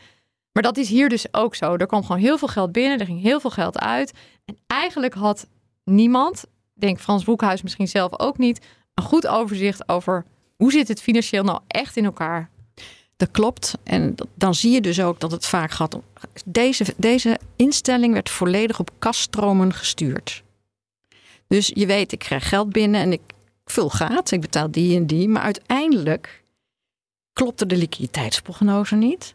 [0.52, 1.76] Maar dat is hier dus ook zo.
[1.76, 4.12] Er kwam gewoon heel veel geld binnen, er ging heel veel geld uit.
[4.44, 5.46] En eigenlijk had
[5.84, 10.24] niemand, ik denk Frans Boekhuis misschien zelf ook niet, een goed overzicht over
[10.56, 12.50] hoe zit het financieel nou echt in elkaar.
[13.22, 13.74] Dat klopt.
[13.82, 16.02] En dan zie je dus ook dat het vaak gaat om.
[16.44, 20.42] Deze, deze instelling werd volledig op kaststromen gestuurd.
[21.46, 23.20] Dus je weet, ik krijg geld binnen en ik
[23.64, 24.30] vul gaat.
[24.30, 25.28] Ik betaal die en die.
[25.28, 26.42] Maar uiteindelijk
[27.32, 29.34] klopte de liquiditeitsprognose niet.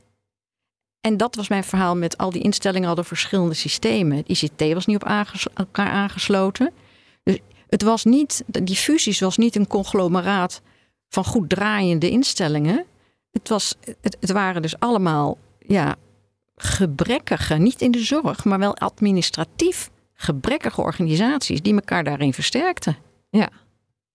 [1.01, 4.17] En dat was mijn verhaal met al die instellingen hadden verschillende systemen.
[4.17, 5.09] Het ICT was niet op
[5.53, 6.71] elkaar aangesloten.
[7.23, 10.61] Dus het was niet, die fusies was niet een conglomeraat
[11.09, 12.85] van goed draaiende instellingen.
[13.37, 15.95] Het, was, het, het waren dus allemaal ja,
[16.55, 22.97] gebrekkige, niet in de zorg, maar wel administratief gebrekkige organisaties die elkaar daarin versterkten.
[23.29, 23.49] Ja.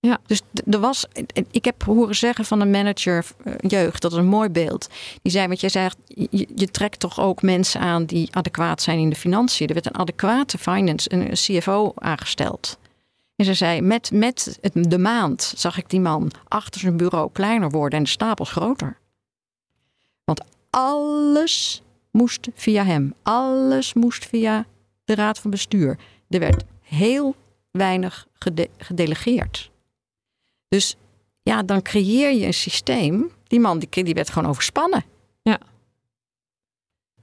[0.01, 0.19] Ja.
[0.27, 1.07] Dus er was,
[1.51, 4.89] ik heb horen zeggen van een manager eh, jeugd, dat is een mooi beeld.
[5.23, 8.99] Die zei, want jij zegt, je, je trekt toch ook mensen aan die adequaat zijn
[8.99, 9.67] in de financiën.
[9.67, 12.79] Er werd een adequate finance, een CFO aangesteld.
[13.37, 17.31] En ze zei, met, met het, de maand zag ik die man achter zijn bureau
[17.33, 19.01] kleiner worden en de stapels groter.
[20.25, 23.15] Want alles moest via hem.
[23.23, 24.67] Alles moest via
[25.05, 25.99] de raad van bestuur.
[26.29, 27.35] Er werd heel
[27.71, 29.71] weinig gede- gedelegeerd.
[30.69, 30.97] Dus
[31.43, 33.31] ja, dan creëer je een systeem.
[33.47, 35.05] Die man die, die werd gewoon overspannen.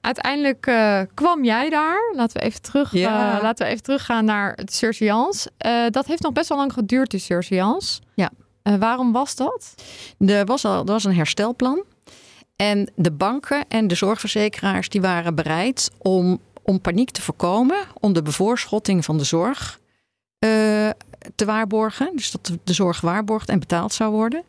[0.02, 2.12] Uiteindelijk eh, kwam jij daar.
[2.16, 3.36] Laten we even, terug, Ja.
[3.38, 5.52] eh, laten we even teruggaan naar het surseance.
[5.58, 8.02] Eh, dat heeft nog best wel lang geduurd, die surseance.
[8.16, 8.30] Ja.
[8.80, 9.74] Waarom was dat?
[10.18, 11.84] Er was, al, er was een herstelplan.
[12.62, 17.78] En de banken en de zorgverzekeraars die waren bereid om, om paniek te voorkomen.
[18.00, 19.80] Om de bevoorschotting van de zorg
[20.40, 20.50] eh,
[21.36, 22.12] te waarborgen.
[22.16, 24.44] Dus dat de zorg gewaarborgd en betaald zou worden.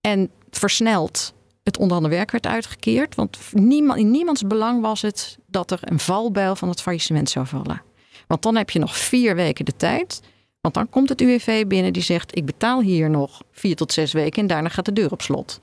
[0.00, 3.14] En versneld het onderhanden werk werd uitgekeerd.
[3.14, 7.46] Want niemand, in niemands belang was het dat er een valbijl van het faillissement zou
[7.46, 7.82] vallen.
[8.26, 10.20] Want dan heb je nog vier weken de tijd.
[10.60, 14.12] Want dan komt het UWV binnen die zegt: Ik betaal hier nog vier tot zes
[14.12, 15.60] weken en daarna gaat de deur op slot.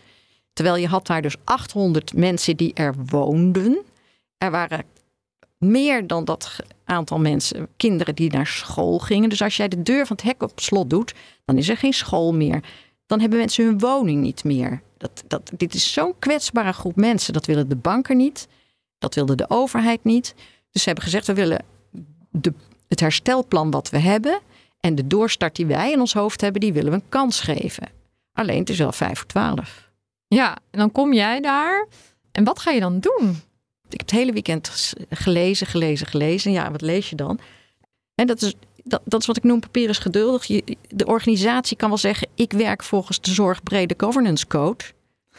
[0.53, 3.77] Terwijl je had daar dus 800 mensen die er woonden.
[4.37, 4.83] Er waren
[5.57, 9.29] meer dan dat aantal mensen, kinderen die naar school gingen.
[9.29, 11.13] Dus als jij de deur van het hek op slot doet,
[11.45, 12.63] dan is er geen school meer.
[13.05, 14.81] Dan hebben mensen hun woning niet meer.
[14.97, 17.33] Dat, dat, dit is zo'n kwetsbare groep mensen.
[17.33, 18.47] Dat willen de banken niet.
[18.97, 20.35] Dat wilde de overheid niet.
[20.71, 21.65] Dus ze hebben gezegd, we willen
[22.31, 22.53] de,
[22.87, 24.39] het herstelplan wat we hebben...
[24.79, 27.89] en de doorstart die wij in ons hoofd hebben, die willen we een kans geven.
[28.33, 29.88] Alleen het is wel vijf voor twaalf.
[30.29, 31.87] Ja, en dan kom jij daar.
[32.31, 33.29] En wat ga je dan doen?
[33.83, 36.51] Ik heb het hele weekend gelezen, gelezen, gelezen.
[36.51, 37.39] Ja, wat lees je dan?
[38.15, 40.45] En dat is, dat, dat is wat ik noem papier is geduldig.
[40.45, 44.83] Je, de organisatie kan wel zeggen, ik werk volgens de zorgbrede governance code.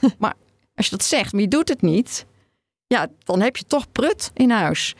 [0.19, 0.35] maar
[0.75, 2.27] als je dat zegt, maar je doet het niet,
[2.87, 4.95] ja, dan heb je toch prut in huis.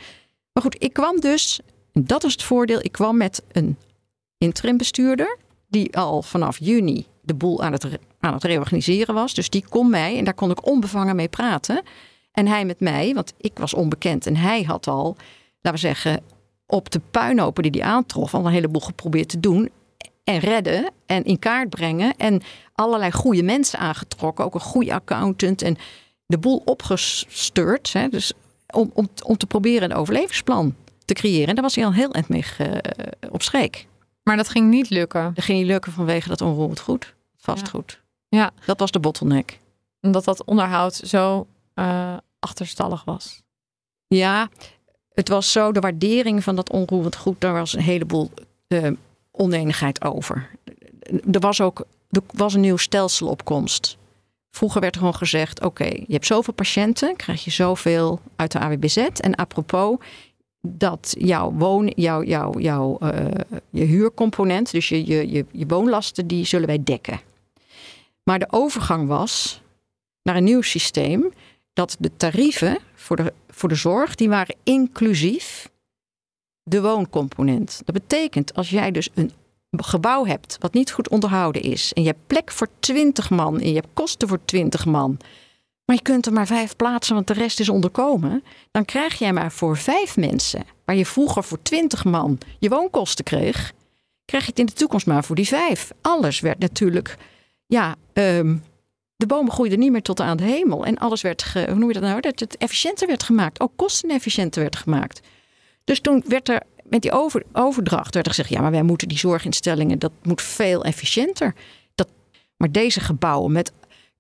[0.53, 1.61] Maar goed, ik kwam dus,
[1.93, 3.77] en dat is het voordeel, ik kwam met een
[4.39, 9.35] interim bestuurder, die al vanaf juni de boel aan het, aan het reorganiseren was.
[9.35, 11.83] Dus die kon mij, en daar kon ik onbevangen mee praten.
[12.33, 15.17] En hij met mij, want ik was onbekend en hij had al,
[15.61, 16.23] laten we zeggen,
[16.67, 19.71] op de puinhopen die hij aantrof, al een heleboel geprobeerd te doen.
[20.25, 22.17] En redden en in kaart brengen.
[22.17, 22.43] En
[22.75, 24.45] allerlei goede mensen aangetrokken.
[24.45, 25.63] Ook een goede accountant.
[25.63, 25.77] En
[26.27, 27.93] de boel opgestuurd.
[27.93, 28.33] Hè, dus
[28.71, 31.49] om, om, om te proberen een overlevingsplan te creëren.
[31.49, 32.45] En daar was hij al heel eind mee
[33.31, 33.87] op schreek.
[34.23, 35.35] Maar dat ging niet lukken.
[35.35, 37.15] Dat ging niet lukken vanwege dat onroerend goed.
[37.37, 37.91] Vastgoed.
[37.91, 38.00] Ja.
[38.31, 38.51] Ja.
[38.67, 39.59] Dat was de bottleneck.
[40.01, 43.43] Omdat dat onderhoud zo uh, achterstallig was.
[44.07, 44.49] Ja,
[45.15, 48.31] het was zo, de waardering van dat onroerend goed, daar was een heleboel
[48.69, 48.91] uh,
[49.31, 50.51] oneenigheid over.
[51.33, 53.97] Er was ook er was een nieuw stelselopkomst.
[54.51, 58.59] Vroeger werd er gewoon gezegd: oké, je hebt zoveel patiënten, krijg je zoveel uit de
[58.59, 58.97] AWBZ.
[58.97, 59.97] En apropos,
[60.61, 63.11] dat jouw, woon, jouw, jouw, jouw uh,
[63.71, 67.21] je huurcomponent, dus je, je, je, je woonlasten, die zullen wij dekken.
[68.31, 69.61] Maar de overgang was
[70.23, 71.33] naar een nieuw systeem
[71.73, 75.71] dat de tarieven voor de, voor de zorg, die waren inclusief
[76.63, 77.83] de wooncomponent.
[77.85, 79.33] Dat betekent als jij dus een
[79.77, 83.69] gebouw hebt wat niet goed onderhouden is en je hebt plek voor 20 man en
[83.69, 85.17] je hebt kosten voor 20 man,
[85.85, 89.33] maar je kunt er maar vijf plaatsen, want de rest is onderkomen, dan krijg jij
[89.33, 93.73] maar voor vijf mensen, waar je vroeger voor 20 man je woonkosten kreeg,
[94.25, 95.91] krijg je het in de toekomst maar voor die vijf.
[96.01, 97.17] Alles werd natuurlijk,
[97.71, 98.63] ja, um,
[99.17, 100.85] de bomen groeiden niet meer tot aan de hemel.
[100.85, 103.61] En alles werd, ge, hoe noem je dat nou, dat het efficiënter werd gemaakt.
[103.61, 105.21] Ook kostenefficiënter werd gemaakt.
[105.85, 109.09] Dus toen werd er met die over, overdracht werd er gezegd: ja, maar wij moeten
[109.09, 111.55] die zorginstellingen, dat moet veel efficiënter.
[111.95, 112.09] Dat,
[112.57, 113.73] maar deze gebouwen met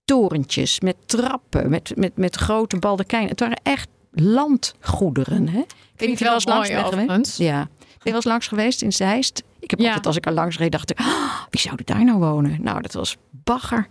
[0.04, 5.48] torentjes, met trappen, met, met, met grote baldekijnen, het waren echt landgoederen.
[5.48, 5.60] Hè?
[5.60, 7.38] Ik weet niet of je wel eens langs bent geweest.
[7.38, 7.68] Ja.
[8.02, 9.42] Ben je was langs geweest in Zeist?
[9.58, 9.86] Ik heb ja.
[9.86, 12.62] altijd, als ik er langs reed, dacht ik, oh, wie zou daar nou wonen?
[12.62, 13.88] Nou, dat was bagger.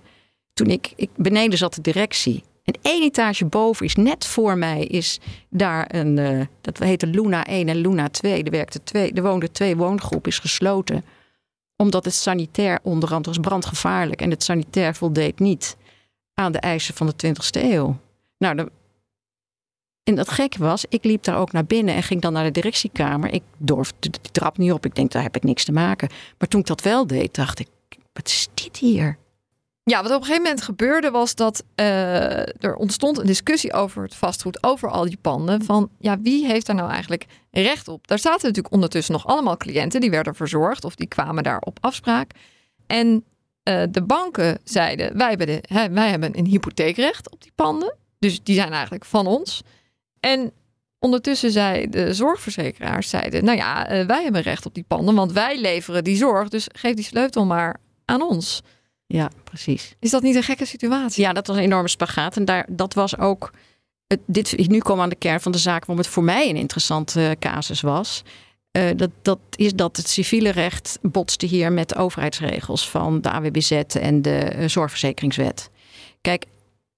[0.54, 2.44] Toen ik, ik beneden zat de directie.
[2.64, 5.20] En één etage boven is net voor mij is
[5.50, 8.44] daar een, uh, dat heette Luna 1 en Luna 2.
[8.44, 11.04] Er, werkte twee, er woonde twee woongroepen, is gesloten.
[11.76, 14.22] Omdat het sanitair onderhand was brandgevaarlijk.
[14.22, 15.78] En het sanitair voldeed niet
[16.34, 18.00] aan de eisen van de 20ste eeuw.
[18.38, 18.72] Nou, de,
[20.10, 22.52] en dat gekke was, ik liep daar ook naar binnen en ging dan naar de
[22.52, 23.34] directiekamer.
[23.34, 24.86] Ik durfde die trap niet op.
[24.86, 26.10] Ik denk, daar heb ik niks te maken.
[26.38, 27.68] Maar toen ik dat wel deed, dacht ik,
[28.14, 29.18] wat is dit hier?
[29.84, 34.04] Ja, wat op een gegeven moment gebeurde was dat uh, er ontstond een discussie over
[34.04, 35.64] het vastgoed, over al die panden.
[35.64, 38.08] Van ja, wie heeft daar nou eigenlijk recht op?
[38.08, 41.78] Daar zaten natuurlijk ondertussen nog allemaal cliënten die werden verzorgd of die kwamen daar op
[41.82, 42.32] afspraak.
[42.88, 43.08] En
[43.64, 47.96] uh, de banken zeiden: wij hebben, de, hè, wij hebben een hypotheekrecht op die panden.
[48.20, 49.64] Dus die zijn eigenlijk van ons.
[50.20, 50.52] En
[51.00, 55.32] ondertussen zei de zorgverzekeraars: zeiden, Nou ja, uh, wij hebben recht op die panden, want
[55.32, 56.50] wij leveren die zorg.
[56.50, 58.62] Dus geef die sleutel maar aan ons.
[59.06, 59.96] Ja, precies.
[60.00, 61.24] Is dat niet een gekke situatie?
[61.24, 62.36] Ja, dat was een enorme spagaat.
[62.36, 63.52] En daar, dat was ook.
[64.08, 66.56] Het, dit, nu komen aan de kern van de zaak waarom het voor mij een
[66.56, 68.24] interessante uh, casus was.
[68.78, 73.30] Uh, dat, dat is dat het civiele recht botste hier met de overheidsregels van de
[73.30, 75.70] AWBZ en de uh, zorgverzekeringswet.
[76.22, 76.46] Kijk,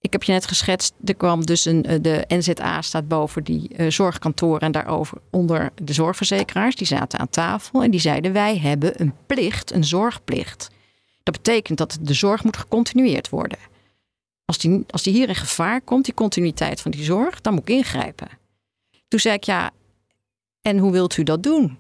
[0.02, 3.90] ik heb je net geschetst, er kwam dus een, de NZA staat boven die uh,
[3.90, 6.76] zorgkantoren en daarover onder de zorgverzekeraars.
[6.76, 10.70] Die zaten aan tafel en die zeiden wij hebben een plicht, een zorgplicht.
[11.24, 13.58] Dat betekent dat de zorg moet gecontinueerd worden.
[14.46, 17.70] Als die, als die hier in gevaar komt, die continuïteit van die zorg, dan moet
[17.70, 18.28] ik ingrijpen.
[19.08, 19.72] Toen zei ik, ja,
[20.62, 21.78] en hoe wilt u dat doen?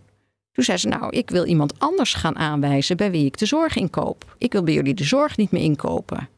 [0.51, 3.75] Toen zei ze, nou, ik wil iemand anders gaan aanwijzen bij wie ik de zorg
[3.75, 4.35] inkoop.
[4.37, 6.29] Ik wil bij jullie de zorg niet meer inkopen.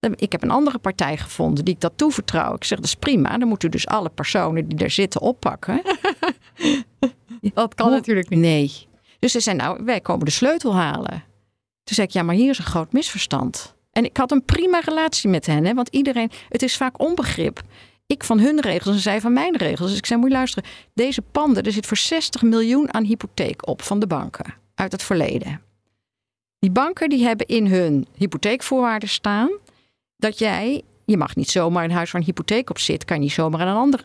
[0.00, 2.54] Ik heb een andere partij gevonden die ik dat toevertrouw.
[2.54, 3.38] Ik zeg, dat is prima.
[3.38, 5.82] Dan moet u dus alle personen die daar zitten oppakken.
[7.54, 8.38] dat kan natuurlijk niet.
[8.38, 8.86] Nee.
[9.18, 11.24] Dus ze zei, nou, wij komen de sleutel halen.
[11.84, 13.74] Toen zei ik, ja, maar hier is een groot misverstand.
[13.92, 17.62] En ik had een prima relatie met hen, hè, want iedereen, het is vaak onbegrip.
[18.06, 19.88] Ik van hun regels en zij van mijn regels.
[19.88, 23.68] Dus ik zei, moet je luisteren, deze panden, er zit voor 60 miljoen aan hypotheek
[23.68, 25.62] op van de banken uit het verleden.
[26.58, 29.50] Die banken die hebben in hun hypotheekvoorwaarden staan
[30.18, 33.22] dat jij, je mag niet zomaar een huis waar een hypotheek op zit, kan je
[33.22, 34.04] niet zomaar aan een andere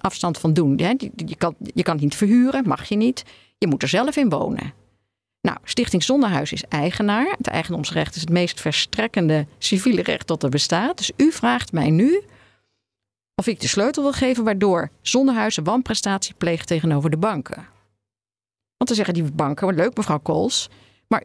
[0.00, 0.76] afstand van doen.
[0.76, 3.24] Je, kan, je kan het niet verhuren, mag je niet.
[3.58, 4.72] Je moet er zelf in wonen.
[5.40, 7.34] Nou, Stichting Zonnehuis is eigenaar.
[7.36, 10.96] Het eigendomsrecht is het meest verstrekkende civiele recht dat er bestaat.
[10.96, 12.22] Dus u vraagt mij nu
[13.34, 17.56] of ik de sleutel wil geven waardoor Zonnehuis een wanprestatie pleegt tegenover de banken.
[18.76, 20.68] Want dan zeggen die banken, leuk mevrouw Kools,
[21.08, 21.24] maar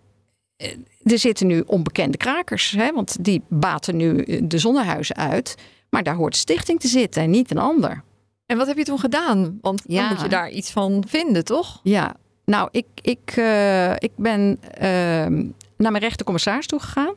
[0.55, 0.77] eh,
[1.11, 5.55] er zitten nu onbekende krakers, hè, want die baten nu de zonnehuizen uit.
[5.89, 8.03] Maar daar hoort stichting te zitten en niet een ander.
[8.45, 9.57] En wat heb je toen gedaan?
[9.61, 11.79] Want dan moet je daar iets van vinden, toch?
[11.83, 15.45] Ja, nou, ik, ik, eh, ik ben ehm,
[15.77, 17.13] naar mijn rechtercommissaris toe gegaan.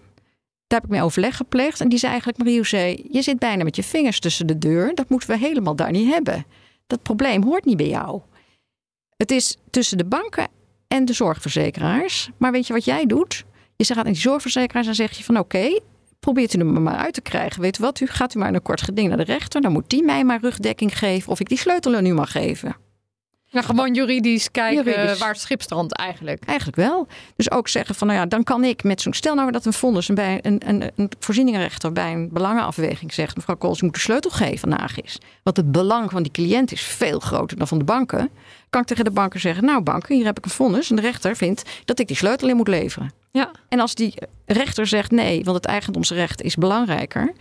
[0.66, 1.80] Daar heb ik mee overleg gepleegd.
[1.80, 4.94] En die zei eigenlijk, Marie-José, je zit bijna met je vingers tussen de deur.
[4.94, 6.44] Dat moeten we helemaal daar niet hebben.
[6.86, 8.20] Dat probleem hoort niet bij jou.
[9.16, 10.48] Het is tussen de banken
[10.88, 12.30] en de zorgverzekeraars.
[12.36, 13.44] Maar weet je wat jij doet?
[13.76, 15.80] Je gaat naar die zorgverzekeraars en zeg je van oké,
[16.20, 17.60] probeert u hem maar uit te krijgen.
[17.60, 19.60] Weet wat, u gaat u maar in een kort geding naar de rechter.
[19.60, 22.76] Dan moet die mij maar rugdekking geven of ik die sleutel nu mag geven.
[23.52, 25.18] Ja, gewoon juridisch kijken Juridisch.
[25.18, 26.44] waar het schip strandt eigenlijk.
[26.44, 27.06] Eigenlijk wel.
[27.36, 29.12] Dus ook zeggen van, nou ja, dan kan ik met zo'n...
[29.12, 33.36] Stel nou dat een vonnis een, bij, een, een, een voorzieningenrechter bij een belangenafweging zegt...
[33.36, 35.18] mevrouw Kools, u moet de sleutel geven aan Agis.
[35.42, 38.30] Want het belang van die cliënt is veel groter dan van de banken.
[38.70, 40.90] Kan ik tegen de banken zeggen, nou banken, hier heb ik een vonnis.
[40.90, 43.21] En de rechter vindt dat ik die sleutel in moet leveren.
[43.32, 43.50] Ja.
[43.68, 44.14] En als die
[44.46, 47.32] rechter zegt nee, want het eigendomsrecht is belangrijker...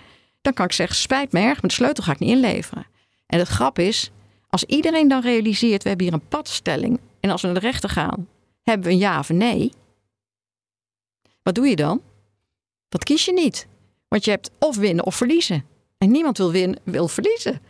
[0.41, 2.85] dan kan ik zeggen, spijt me erg, maar de sleutel ga ik niet inleveren.
[3.25, 4.11] En het grap is,
[4.49, 5.83] als iedereen dan realiseert...
[5.83, 8.27] we hebben hier een padstelling en als we naar de rechter gaan...
[8.63, 9.71] hebben we een ja of een nee...
[11.43, 12.01] Wat doe je dan?
[12.89, 13.67] Dat kies je niet.
[14.07, 15.65] Want je hebt of winnen of verliezen.
[15.97, 17.61] En niemand wil winnen, wil verliezen.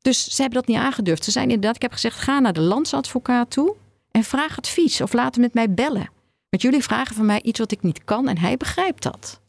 [0.00, 1.24] Dus ze hebben dat niet aangedurfd.
[1.24, 3.76] Ze zijn inderdaad, ik heb gezegd, ga naar de landsadvocaat toe
[4.10, 5.00] en vraag advies.
[5.00, 6.10] Of laat hem met mij bellen.
[6.50, 9.40] Want jullie vragen van mij iets wat ik niet kan en hij begrijpt dat.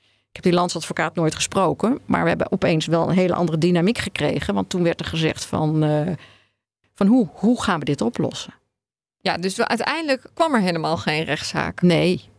[0.00, 1.98] Ik heb die landsadvocaat nooit gesproken.
[2.06, 4.54] Maar we hebben opeens wel een hele andere dynamiek gekregen.
[4.54, 6.12] Want toen werd er gezegd van, eh,
[6.94, 8.54] van hoe, hoe gaan we dit oplossen?
[9.18, 11.82] Ja, dus we- uiteindelijk kwam er helemaal geen rechtszaak.
[11.82, 12.30] Nee,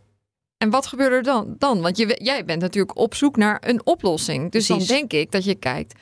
[0.57, 1.55] En wat gebeurde er dan?
[1.57, 1.81] dan?
[1.81, 4.51] Want je, jij bent natuurlijk op zoek naar een oplossing.
[4.51, 4.87] Dus Precies.
[4.87, 5.99] dan denk ik dat je kijkt,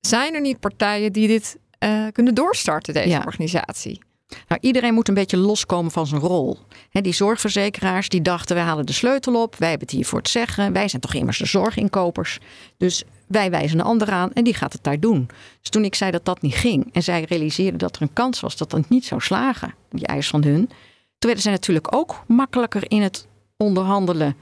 [0.00, 3.22] zijn er niet partijen die dit eh, kunnen doorstarten, deze Ja.
[3.26, 4.02] organisatie?
[4.48, 6.58] Nou, iedereen moet een beetje loskomen van zijn rol.
[6.90, 9.56] Die zorgverzekeraars die dachten, wij halen de sleutel op.
[9.56, 10.72] Wij hebben het hier voor het zeggen.
[10.72, 12.38] Wij zijn toch immers de zorginkopers.
[12.76, 15.26] Dus wij wijzen een ander aan en die gaat het daar doen.
[15.60, 18.40] Dus toen ik zei dat dat niet ging en zij realiseerden dat er een kans
[18.40, 20.66] was dat dat niet zou slagen, die eis van hun.
[20.66, 24.36] Toen werden zij natuurlijk ook makkelijker in het onderhandelen.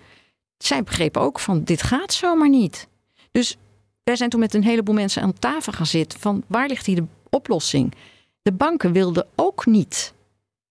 [0.56, 2.88] Zij begrepen ook van, dit gaat zomaar niet.
[3.30, 3.56] Dus
[4.04, 6.96] wij zijn toen met een heleboel mensen aan tafel gaan zitten van, waar ligt hier
[6.96, 7.94] de oplossing?
[8.42, 10.14] De banken wilden ook niet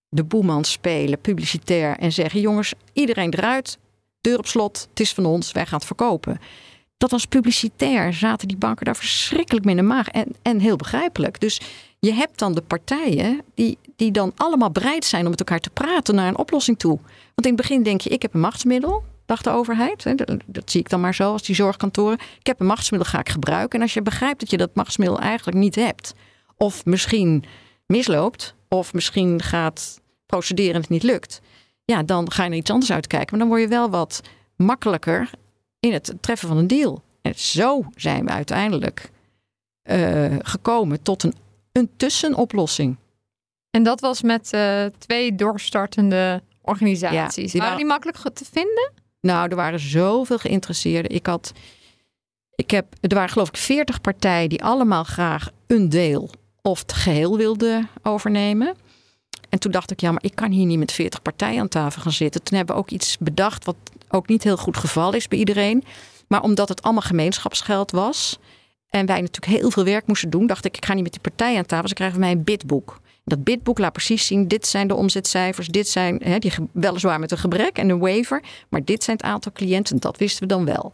[0.10, 3.78] de boeman spelen, publicitair, en zeggen: jongens, iedereen eruit,
[4.22, 6.40] deur op slot, het is van ons, wij gaan het verkopen.
[6.98, 10.76] Dat was publicitair, zaten die banken daar verschrikkelijk mee in de maag en, en heel
[10.76, 11.40] begrijpelijk.
[11.40, 11.62] Dus
[12.00, 15.70] je hebt dan de partijen die, die dan allemaal bereid zijn om met elkaar te
[15.70, 17.00] praten naar een oplossing toe.
[17.36, 19.04] Want in het begin denk je: ik heb een machtsmiddel.
[19.26, 20.14] Dacht de overheid.
[20.46, 22.20] dat zie ik dan maar zo als die zorgkantoren.
[22.40, 23.78] Ik heb een machtsmiddel, ga ik gebruiken.
[23.78, 26.14] En als je begrijpt dat je dat machtsmiddel eigenlijk niet hebt,
[26.62, 27.44] of misschien
[27.86, 31.42] misloopt, of misschien gaat procederen en het niet lukt,
[31.86, 33.30] ja, dan ga je naar iets anders uitkijken.
[33.30, 34.22] Maar dan word je wel wat
[34.56, 35.30] makkelijker
[35.80, 37.04] in het treffen van een deal.
[37.22, 39.12] En zo zijn we uiteindelijk
[39.82, 41.34] eh, gekomen tot een,
[41.72, 42.98] een tussenoplossing.
[43.70, 47.36] En dat was met eh, twee doorstartende organisaties.
[47.36, 48.92] Ja, die waren waren- die makkelijk te vinden?
[49.22, 51.12] Nou, er waren zoveel geïnteresseerden.
[51.12, 51.52] Ik had,
[52.56, 56.30] ik heb, er waren geloof ik 40 partijen die allemaal graag een deel
[56.62, 58.76] of het geheel wilden overnemen.
[59.50, 62.02] En toen dacht ik, ja, maar ik kan hier niet met 40 partijen aan tafel
[62.02, 62.44] gaan zitten.
[62.44, 63.76] Toen hebben we ook iets bedacht wat
[64.10, 65.84] ook niet heel goed geval is bij iedereen.
[66.28, 68.40] Maar omdat het allemaal gemeenschapsgeld was
[68.90, 71.22] en wij natuurlijk heel veel werk moesten doen, dacht ik, ik ga niet met die
[71.22, 71.88] partijen aan tafel.
[71.88, 73.00] Ze krijgen van mij een bidboek.
[73.24, 77.32] Dat bidboek laat precies zien, dit zijn de omzetcijfers, dit zijn, hè, die, weliswaar met
[77.32, 80.66] een gebrek en een waiver, maar dit zijn het aantal cliënten, dat wisten we dan
[80.66, 80.94] wel.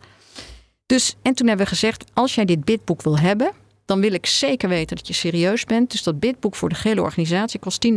[0.85, 3.51] Dus, en toen hebben we gezegd, als jij dit bidboek wil hebben,
[3.87, 5.91] dan wil ik zeker weten dat je serieus bent.
[5.91, 7.95] Dus dat bidboek voor de gehele organisatie kost 10.000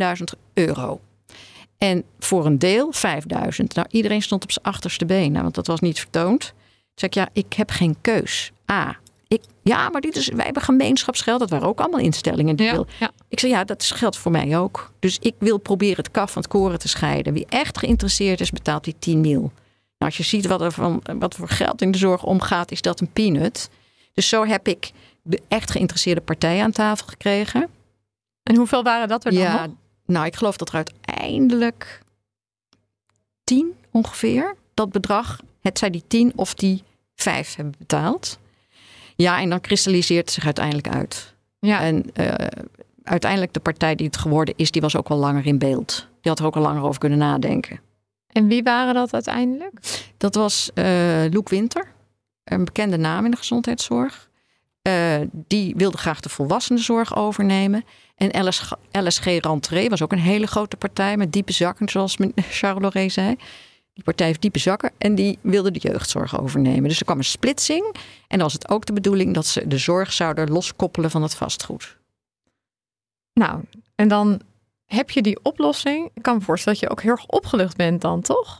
[0.55, 1.00] euro.
[1.79, 3.74] En voor een deel 5000.
[3.74, 6.40] Nou, iedereen stond op zijn achterste benen, want dat was niet vertoond.
[6.40, 6.54] Toen
[6.94, 8.52] zei ik, ja, ik heb geen keus.
[8.71, 8.98] A,
[9.29, 11.40] ik, ja, maar dit is, wij hebben gemeenschapsgeld.
[11.40, 12.56] Dat waren ook allemaal instellingen.
[12.56, 13.10] Die wil, ja.
[13.29, 14.92] ik zei, ja, dat is geld voor mij ook.
[14.98, 17.33] Dus ik wil proberen het kaf van het koren te scheiden.
[17.33, 19.40] Wie echt geïnteresseerd is, betaalt die 10 mil.
[19.40, 19.52] Nou,
[19.98, 23.00] als je ziet wat er van, wat voor geld in de zorg omgaat, is dat
[23.00, 23.71] een peanut.
[24.15, 24.90] Dus zo heb ik
[25.48, 27.68] echt geïnteresseerde partijen aan tafel gekregen.
[28.42, 29.75] En hoeveel waren dat er dan Ja, nog?
[30.06, 32.02] nou, ik geloof dat er uiteindelijk
[33.44, 36.83] tien ongeveer dat bedrag, het zij die tien of die
[37.14, 38.38] vijf hebben betaald.
[39.16, 41.35] Ja, en dan kristalliseert het zich uiteindelijk uit.
[41.58, 41.81] Ja.
[41.81, 42.46] En eh,
[43.02, 46.08] uiteindelijk de partij die het geworden is, die was ook wel langer in beeld.
[46.21, 47.81] Die had er ook al langer over kunnen nadenken.
[48.27, 49.81] En wie waren dat uiteindelijk?
[50.16, 51.92] Dat was uh, Loek Winter,
[52.44, 54.29] een bekende naam in de gezondheidszorg.
[54.88, 57.85] Uh, die wilde graag de volwassenenzorg overnemen.
[58.16, 62.83] En LSG, LSG Rantree was ook een hele grote partij met diepe zakken, zoals Charles
[62.83, 63.37] Loré zei.
[63.92, 66.88] Die partij heeft diepe zakken en die wilde de jeugdzorg overnemen.
[66.88, 67.94] Dus er kwam een splitsing.
[68.28, 71.35] En dan was het ook de bedoeling dat ze de zorg zouden loskoppelen van het
[71.35, 71.96] vastgoed.
[73.33, 73.60] Nou,
[73.94, 74.40] en dan
[74.87, 76.10] heb je die oplossing.
[76.14, 78.58] Ik kan me voorstellen dat je ook heel erg opgelucht bent dan, toch?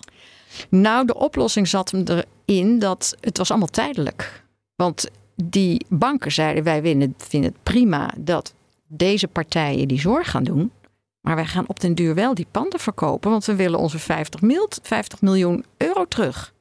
[0.68, 2.04] Nou, de oplossing zat hem
[2.46, 4.44] erin dat het was allemaal tijdelijk.
[4.74, 5.08] Want
[5.45, 8.55] die banken zeiden wij vinden het prima dat
[8.86, 10.72] deze partijen die zorg gaan doen.
[11.20, 14.41] Maar wij gaan op den duur wel die panden verkopen, want we willen onze 50,
[14.41, 16.55] mil, 50 miljoen euro terug.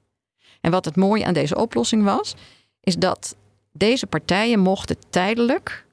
[0.62, 2.36] En wat het mooie aan deze oplossing was,
[2.80, 3.36] is dat
[3.72, 5.86] deze partijen mochten tijdelijk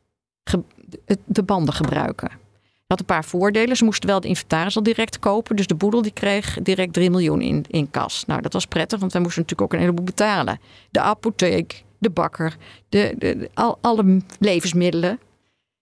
[1.25, 2.29] de banden gebruiken.
[2.29, 3.77] Dat had een paar voordelen.
[3.77, 5.57] Ze moesten wel de inventaris al direct kopen.
[5.57, 8.25] Dus de boedel die kreeg direct 3 miljoen in, in kas.
[8.27, 10.61] Nou, dat was prettig, want wij moesten natuurlijk ook een heleboel betalen.
[10.91, 12.57] De apotheek, de bakker,
[12.89, 15.21] de, de, al, alle levensmiddelen.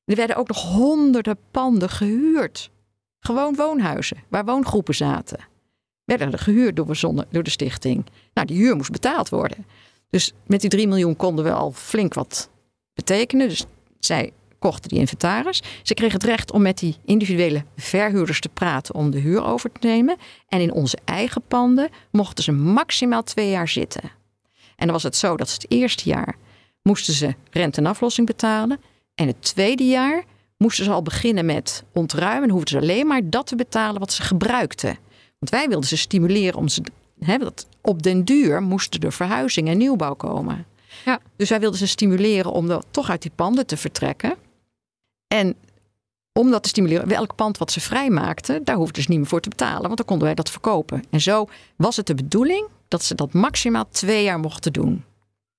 [0.04, 2.70] Er werden ook nog honderden panden gehuurd.
[3.20, 5.38] Gewoon woonhuizen, waar woongroepen zaten.
[6.04, 8.06] Werden er gehuurd door, door de stichting.
[8.34, 9.66] Nou, die huur moest betaald worden.
[10.10, 12.50] Dus met die 3 miljoen konden we al flink wat
[12.94, 13.48] betekenen.
[13.48, 13.64] Dus
[13.98, 15.62] zij kochten die inventaris.
[15.82, 19.72] Ze kregen het recht om met die individuele verhuurders te praten om de huur over
[19.72, 20.16] te nemen.
[20.48, 24.10] En in onze eigen panden mochten ze maximaal twee jaar zitten.
[24.76, 26.36] En dan was het zo dat ze het eerste jaar
[26.82, 28.80] moesten ze rente en aflossing betalen.
[29.14, 30.24] En het tweede jaar
[30.56, 32.50] moesten ze al beginnen met ontruimen.
[32.50, 34.98] hoefden ze alleen maar dat te betalen wat ze gebruikten.
[35.38, 36.82] Want wij wilden ze stimuleren om ze.
[37.20, 40.66] Hè, dat op den duur moesten er verhuizing en nieuwbouw komen.
[41.04, 41.20] Ja.
[41.36, 44.34] Dus wij wilden ze stimuleren om er toch uit die panden te vertrekken.
[45.26, 45.54] En
[46.38, 49.40] om dat te stimuleren, welk pand wat ze vrijmaakten, daar hoefden ze niet meer voor
[49.40, 51.04] te betalen, want dan konden wij dat verkopen.
[51.10, 55.04] En zo was het de bedoeling dat ze dat maximaal twee jaar mochten doen.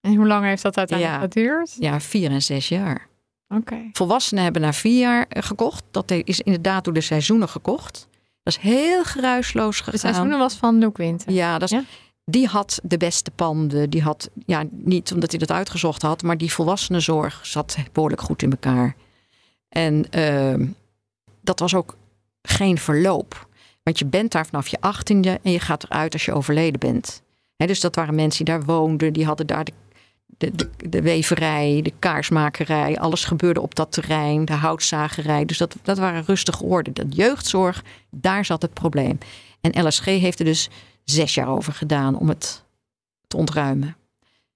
[0.01, 1.76] En hoe lang heeft dat uiteindelijk ja, geduurd?
[1.80, 3.07] Ja, vier en zes jaar.
[3.47, 3.89] Oké.
[3.91, 5.84] Volwassenen hebben na vier jaar eh, gekocht.
[5.91, 8.07] Dat is inderdaad door de seizoenen gekocht.
[8.43, 9.93] Dat is heel geruisloos gegaan.
[9.93, 11.32] De seizoenen was van Luke Winter.
[11.32, 11.80] Ja, dat is,
[12.26, 13.89] die had de beste panden.
[13.89, 18.41] Die had, ja, niet omdat hij dat uitgezocht had, maar die volwassenenzorg zat behoorlijk goed
[18.41, 18.95] in elkaar.
[19.76, 20.67] En uh,
[21.41, 21.97] dat was ook
[22.41, 23.47] geen verloop.
[23.84, 27.21] Want je bent daar vanaf je achttiende en je gaat eruit als je overleden bent.
[27.57, 29.71] dus dat waren mensen die daar woonden, die hadden daar de,
[30.38, 35.45] de, de, de, weverij, de kaarsmakerij, alles gebeurde op dat terrein, de houtzagerij.
[35.45, 36.93] Dus dat, dat waren rustige orde.
[36.93, 39.17] De jeugdzorg, daar zat het probleem.
[39.61, 40.69] En LSG heeft er dus
[41.03, 42.63] zes jaar over gedaan om het
[43.28, 43.95] te ontruimen.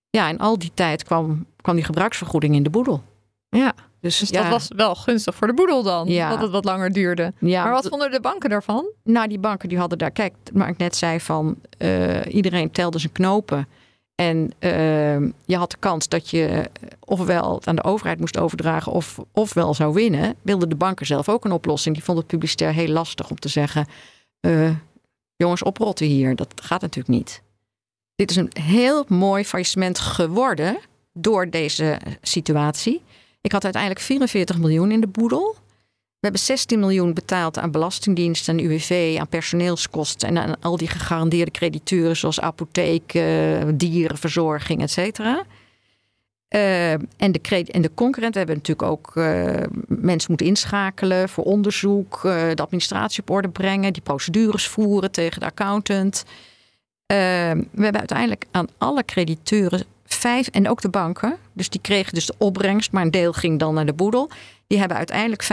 [0.10, 3.04] Ja, en al die tijd kwam, kwam die gebruiksvergoeding in de boedel.
[3.50, 3.74] Ja.
[4.02, 6.30] Dus, dus dat was wel gunstig voor de boedel dan, ja.
[6.30, 7.34] dat het wat langer duurde.
[7.40, 8.86] Ja, maar wat vonden de banken daarvan?
[9.04, 13.00] Nou, die banken die hadden daar, kijk, maar ik net zei van, uh, iedereen telde
[13.00, 13.68] zijn knopen.
[14.16, 16.70] En uh, je had de kans dat je
[17.06, 20.36] ofwel het aan de overheid moest overdragen of, ofwel zou winnen.
[20.42, 21.96] Wilden de banken zelf ook een oplossing.
[21.96, 23.88] Die vonden het publicitair heel lastig om te zeggen,
[24.42, 24.70] uh,
[25.36, 26.36] jongens, oprotten hier.
[26.36, 27.42] Dat gaat natuurlijk niet.
[28.16, 30.80] Dit is een heel mooi faillissement geworden
[31.14, 33.02] door deze situatie.
[33.42, 35.56] Ik had uiteindelijk 44 miljoen in de boedel.
[36.20, 40.88] We hebben 16 miljoen betaald aan belastingdiensten, aan UWV, aan personeelskosten en aan al die
[40.88, 44.98] gegarandeerde crediteuren zoals apotheek, uh, dierenverzorging, et.
[46.50, 52.22] Uh, en, de en de concurrent hebben natuurlijk ook uh, mensen moeten inschakelen voor onderzoek,
[52.22, 56.26] de administratie op orde brengen, die procedures voeren tegen de accountant.
[57.06, 59.84] we hebben uiteindelijk aan alle crediteuren
[60.16, 63.60] vijf, en ook de banken, dus die kregen dus de opbrengst, maar een deel ging
[63.60, 64.30] dan naar de boedel.
[64.68, 65.46] Die hebben uiteindelijk 45%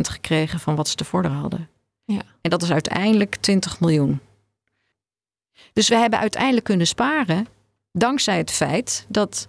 [0.00, 1.68] gekregen van wat ze te vorderen hadden.
[2.04, 2.22] Ja.
[2.40, 4.20] En dat is uiteindelijk 20 miljoen.
[5.72, 7.46] Dus we hebben uiteindelijk kunnen sparen
[7.92, 9.48] dankzij het feit dat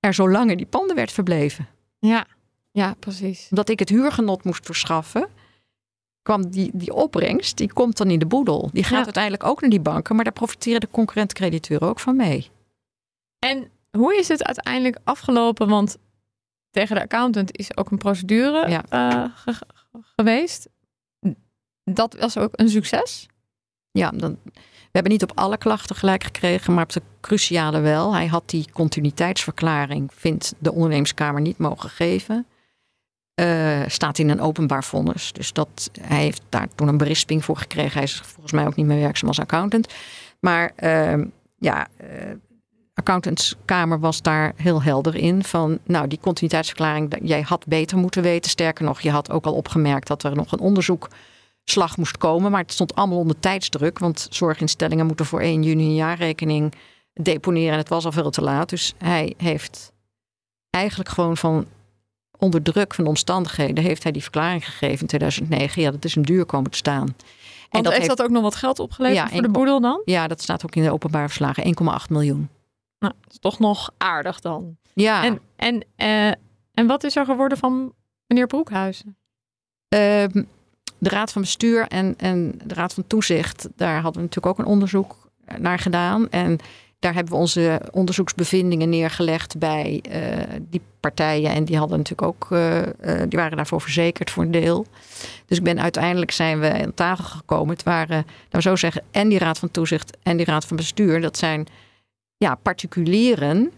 [0.00, 1.68] er zo lang in die panden werd verbleven.
[1.98, 2.26] Ja,
[2.70, 3.46] ja precies.
[3.50, 5.28] Dat ik het huurgenot moest verschaffen,
[6.22, 8.70] kwam die, die opbrengst, die komt dan in de boedel.
[8.72, 12.50] Die gaat uiteindelijk ook naar die banken, maar daar profiteren de concurrent-crediteuren ook van mee.
[13.44, 15.68] En hoe is het uiteindelijk afgelopen?
[15.68, 15.96] Want
[16.70, 19.24] tegen de accountant is ook een procedure uh,
[20.16, 20.68] geweest.
[21.84, 23.26] Dat was ook een succes?
[23.90, 28.14] Ja, dan, we hebben niet op alle klachten gelijk gekregen, maar op de cruciale wel.
[28.14, 32.46] Hij had die continuïteitsverklaring, vindt de ondernemerskamer niet mogen geven.
[33.40, 35.32] Uh, staat in een openbaar vonnis.
[35.32, 37.92] Dus dat, hij heeft daar toen een berisping voor gekregen.
[37.92, 39.94] Hij is volgens mij ook niet meer werkzaam als accountant.
[40.40, 41.24] Maar uh,
[41.58, 42.30] ja, uh,
[43.04, 45.44] accountantskamer was daar heel helder in.
[45.44, 48.50] Van nou, die continuïteitsverklaring, jij had beter moeten weten.
[48.50, 51.08] Sterker nog, je had ook al opgemerkt dat er nog een onderzoek
[51.64, 52.50] slag moest komen.
[52.50, 53.98] Maar het stond allemaal onder tijdsdruk.
[53.98, 56.74] Want zorginstellingen moeten voor 1 juni een jaarrekening
[57.12, 57.72] deponeren.
[57.72, 58.68] En het was al veel te laat.
[58.68, 59.92] Dus hij heeft
[60.70, 61.66] eigenlijk gewoon van
[62.38, 63.84] onder druk van de omstandigheden...
[63.84, 65.82] heeft hij die verklaring gegeven in 2009.
[65.82, 67.16] Ja, dat is hem duur komen te staan.
[67.70, 70.02] En dat heeft, dat ook nog wat geld opgeleverd Ja, voor de 1,8 boedel dan?
[70.04, 71.64] Ja, dat staat ook in de openbare verslagen.
[71.64, 72.48] 1,8 miljoen.
[73.04, 74.76] Nou, dat is toch nog aardig dan.
[74.94, 76.28] Ja, En, en, eh,
[76.74, 77.92] en wat is er geworden van
[78.26, 79.16] meneer Broekhuizen?
[79.88, 80.42] Ehm,
[80.98, 84.58] de Raad van Bestuur en, en de Raad van Toezicht, daar hadden we natuurlijk ook
[84.58, 85.16] een onderzoek
[85.58, 86.30] naar gedaan.
[86.30, 86.58] En
[86.98, 90.20] daar hebben we onze onderzoeksbevindingen neergelegd bij eh,
[90.70, 91.50] die partijen.
[91.50, 92.82] En die hadden natuurlijk ook, eh,
[93.28, 94.86] die waren daarvoor verzekerd voor een deel.
[95.46, 97.74] Dus ik ben uiteindelijk zijn we aan tafel gekomen.
[97.74, 100.76] Het waren, laten we zo zeggen, en die Raad van Toezicht en die Raad van
[100.76, 101.20] Bestuur.
[101.20, 101.66] Dat zijn
[102.44, 103.72] ja, particulieren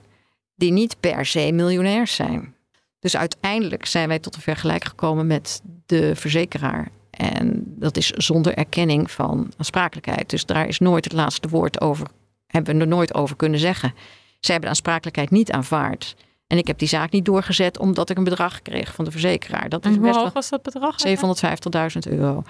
[0.54, 2.54] die niet per se miljonairs zijn.
[2.98, 6.88] Dus uiteindelijk zijn wij tot een vergelijk gekomen met de verzekeraar.
[7.10, 10.30] En dat is zonder erkenning van aansprakelijkheid.
[10.30, 12.06] Dus daar is nooit het laatste woord over,
[12.46, 13.92] hebben we er nooit over kunnen zeggen.
[14.40, 16.16] Zij hebben de aansprakelijkheid niet aanvaard.
[16.46, 19.68] En ik heb die zaak niet doorgezet omdat ik een bedrag kreeg van de verzekeraar.
[19.68, 20.96] Dat is En hoe best hoog was dat bedrag?
[21.06, 22.42] 750.000 euro.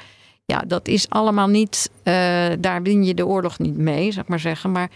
[0.45, 1.91] Ja, dat is allemaal niet.
[2.03, 4.73] eh, daar win je de oorlog niet mee, zeg maar zeggen.
[4.73, 4.91] Maar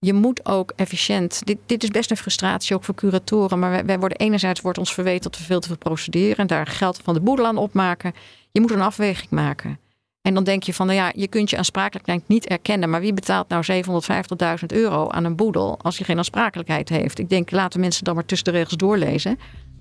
[0.00, 1.40] je moet ook efficiënt.
[1.44, 3.58] Dit, dit is best een frustratie ook voor curatoren.
[3.58, 6.66] Maar wij, worden enerzijds wordt ons verweten dat we veel te veel procederen en daar
[6.66, 8.12] geld van de boedel aan opmaken.
[8.52, 9.78] Je moet een afweging maken.
[10.22, 12.90] En dan denk je van, nou ja, je kunt je aansprakelijkheid niet erkennen.
[12.90, 13.64] Maar wie betaalt nou
[14.60, 17.18] 750.000 euro aan een boedel als je geen aansprakelijkheid heeft?
[17.18, 19.38] Ik denk, laten mensen dan maar tussen de regels doorlezen.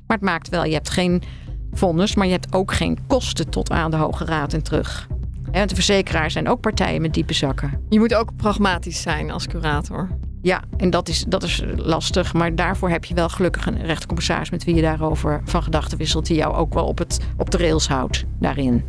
[0.07, 1.23] Maar het maakt wel, je hebt geen
[1.71, 5.07] vonnis, maar je hebt ook geen kosten tot aan de Hoge Raad en terug.
[5.51, 7.81] Want de verzekeraars zijn ook partijen met diepe zakken.
[7.89, 10.09] Je moet ook pragmatisch zijn als curator.
[10.41, 12.33] Ja, en dat is, dat is lastig.
[12.33, 16.25] Maar daarvoor heb je wel gelukkig een rechtercommissaris met wie je daarover van gedachten wisselt.
[16.25, 18.83] Die jou ook wel op, het, op de rails houdt daarin.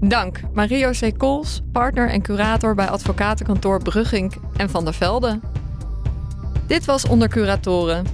[0.00, 1.18] Dank Mario C.
[1.18, 5.40] Kools, partner en curator bij advocatenkantoor Brugging en Van der Velde.
[6.66, 8.06] Dit was Onder Curatoren.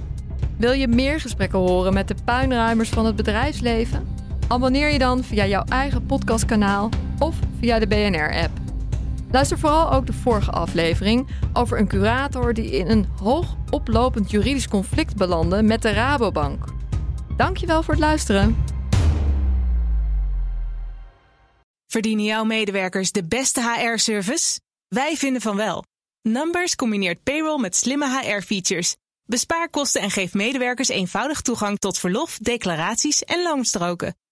[0.57, 4.18] Wil je meer gesprekken horen met de puinruimers van het bedrijfsleven?
[4.49, 6.89] Abonneer je dan via jouw eigen podcastkanaal
[7.19, 8.51] of via de BNR-app.
[9.31, 14.67] Luister vooral ook de vorige aflevering over een curator die in een hoog oplopend juridisch
[14.67, 16.63] conflict belandde met de Rabobank.
[17.37, 18.57] Dankjewel voor het luisteren.
[21.87, 24.59] Verdienen jouw medewerkers de beste HR-service?
[24.87, 25.83] Wij vinden van wel.
[26.21, 28.95] Numbers combineert payroll met slimme HR-features.
[29.25, 34.15] Bespaar kosten en geef medewerkers eenvoudig toegang tot verlof, declaraties en loonstroken.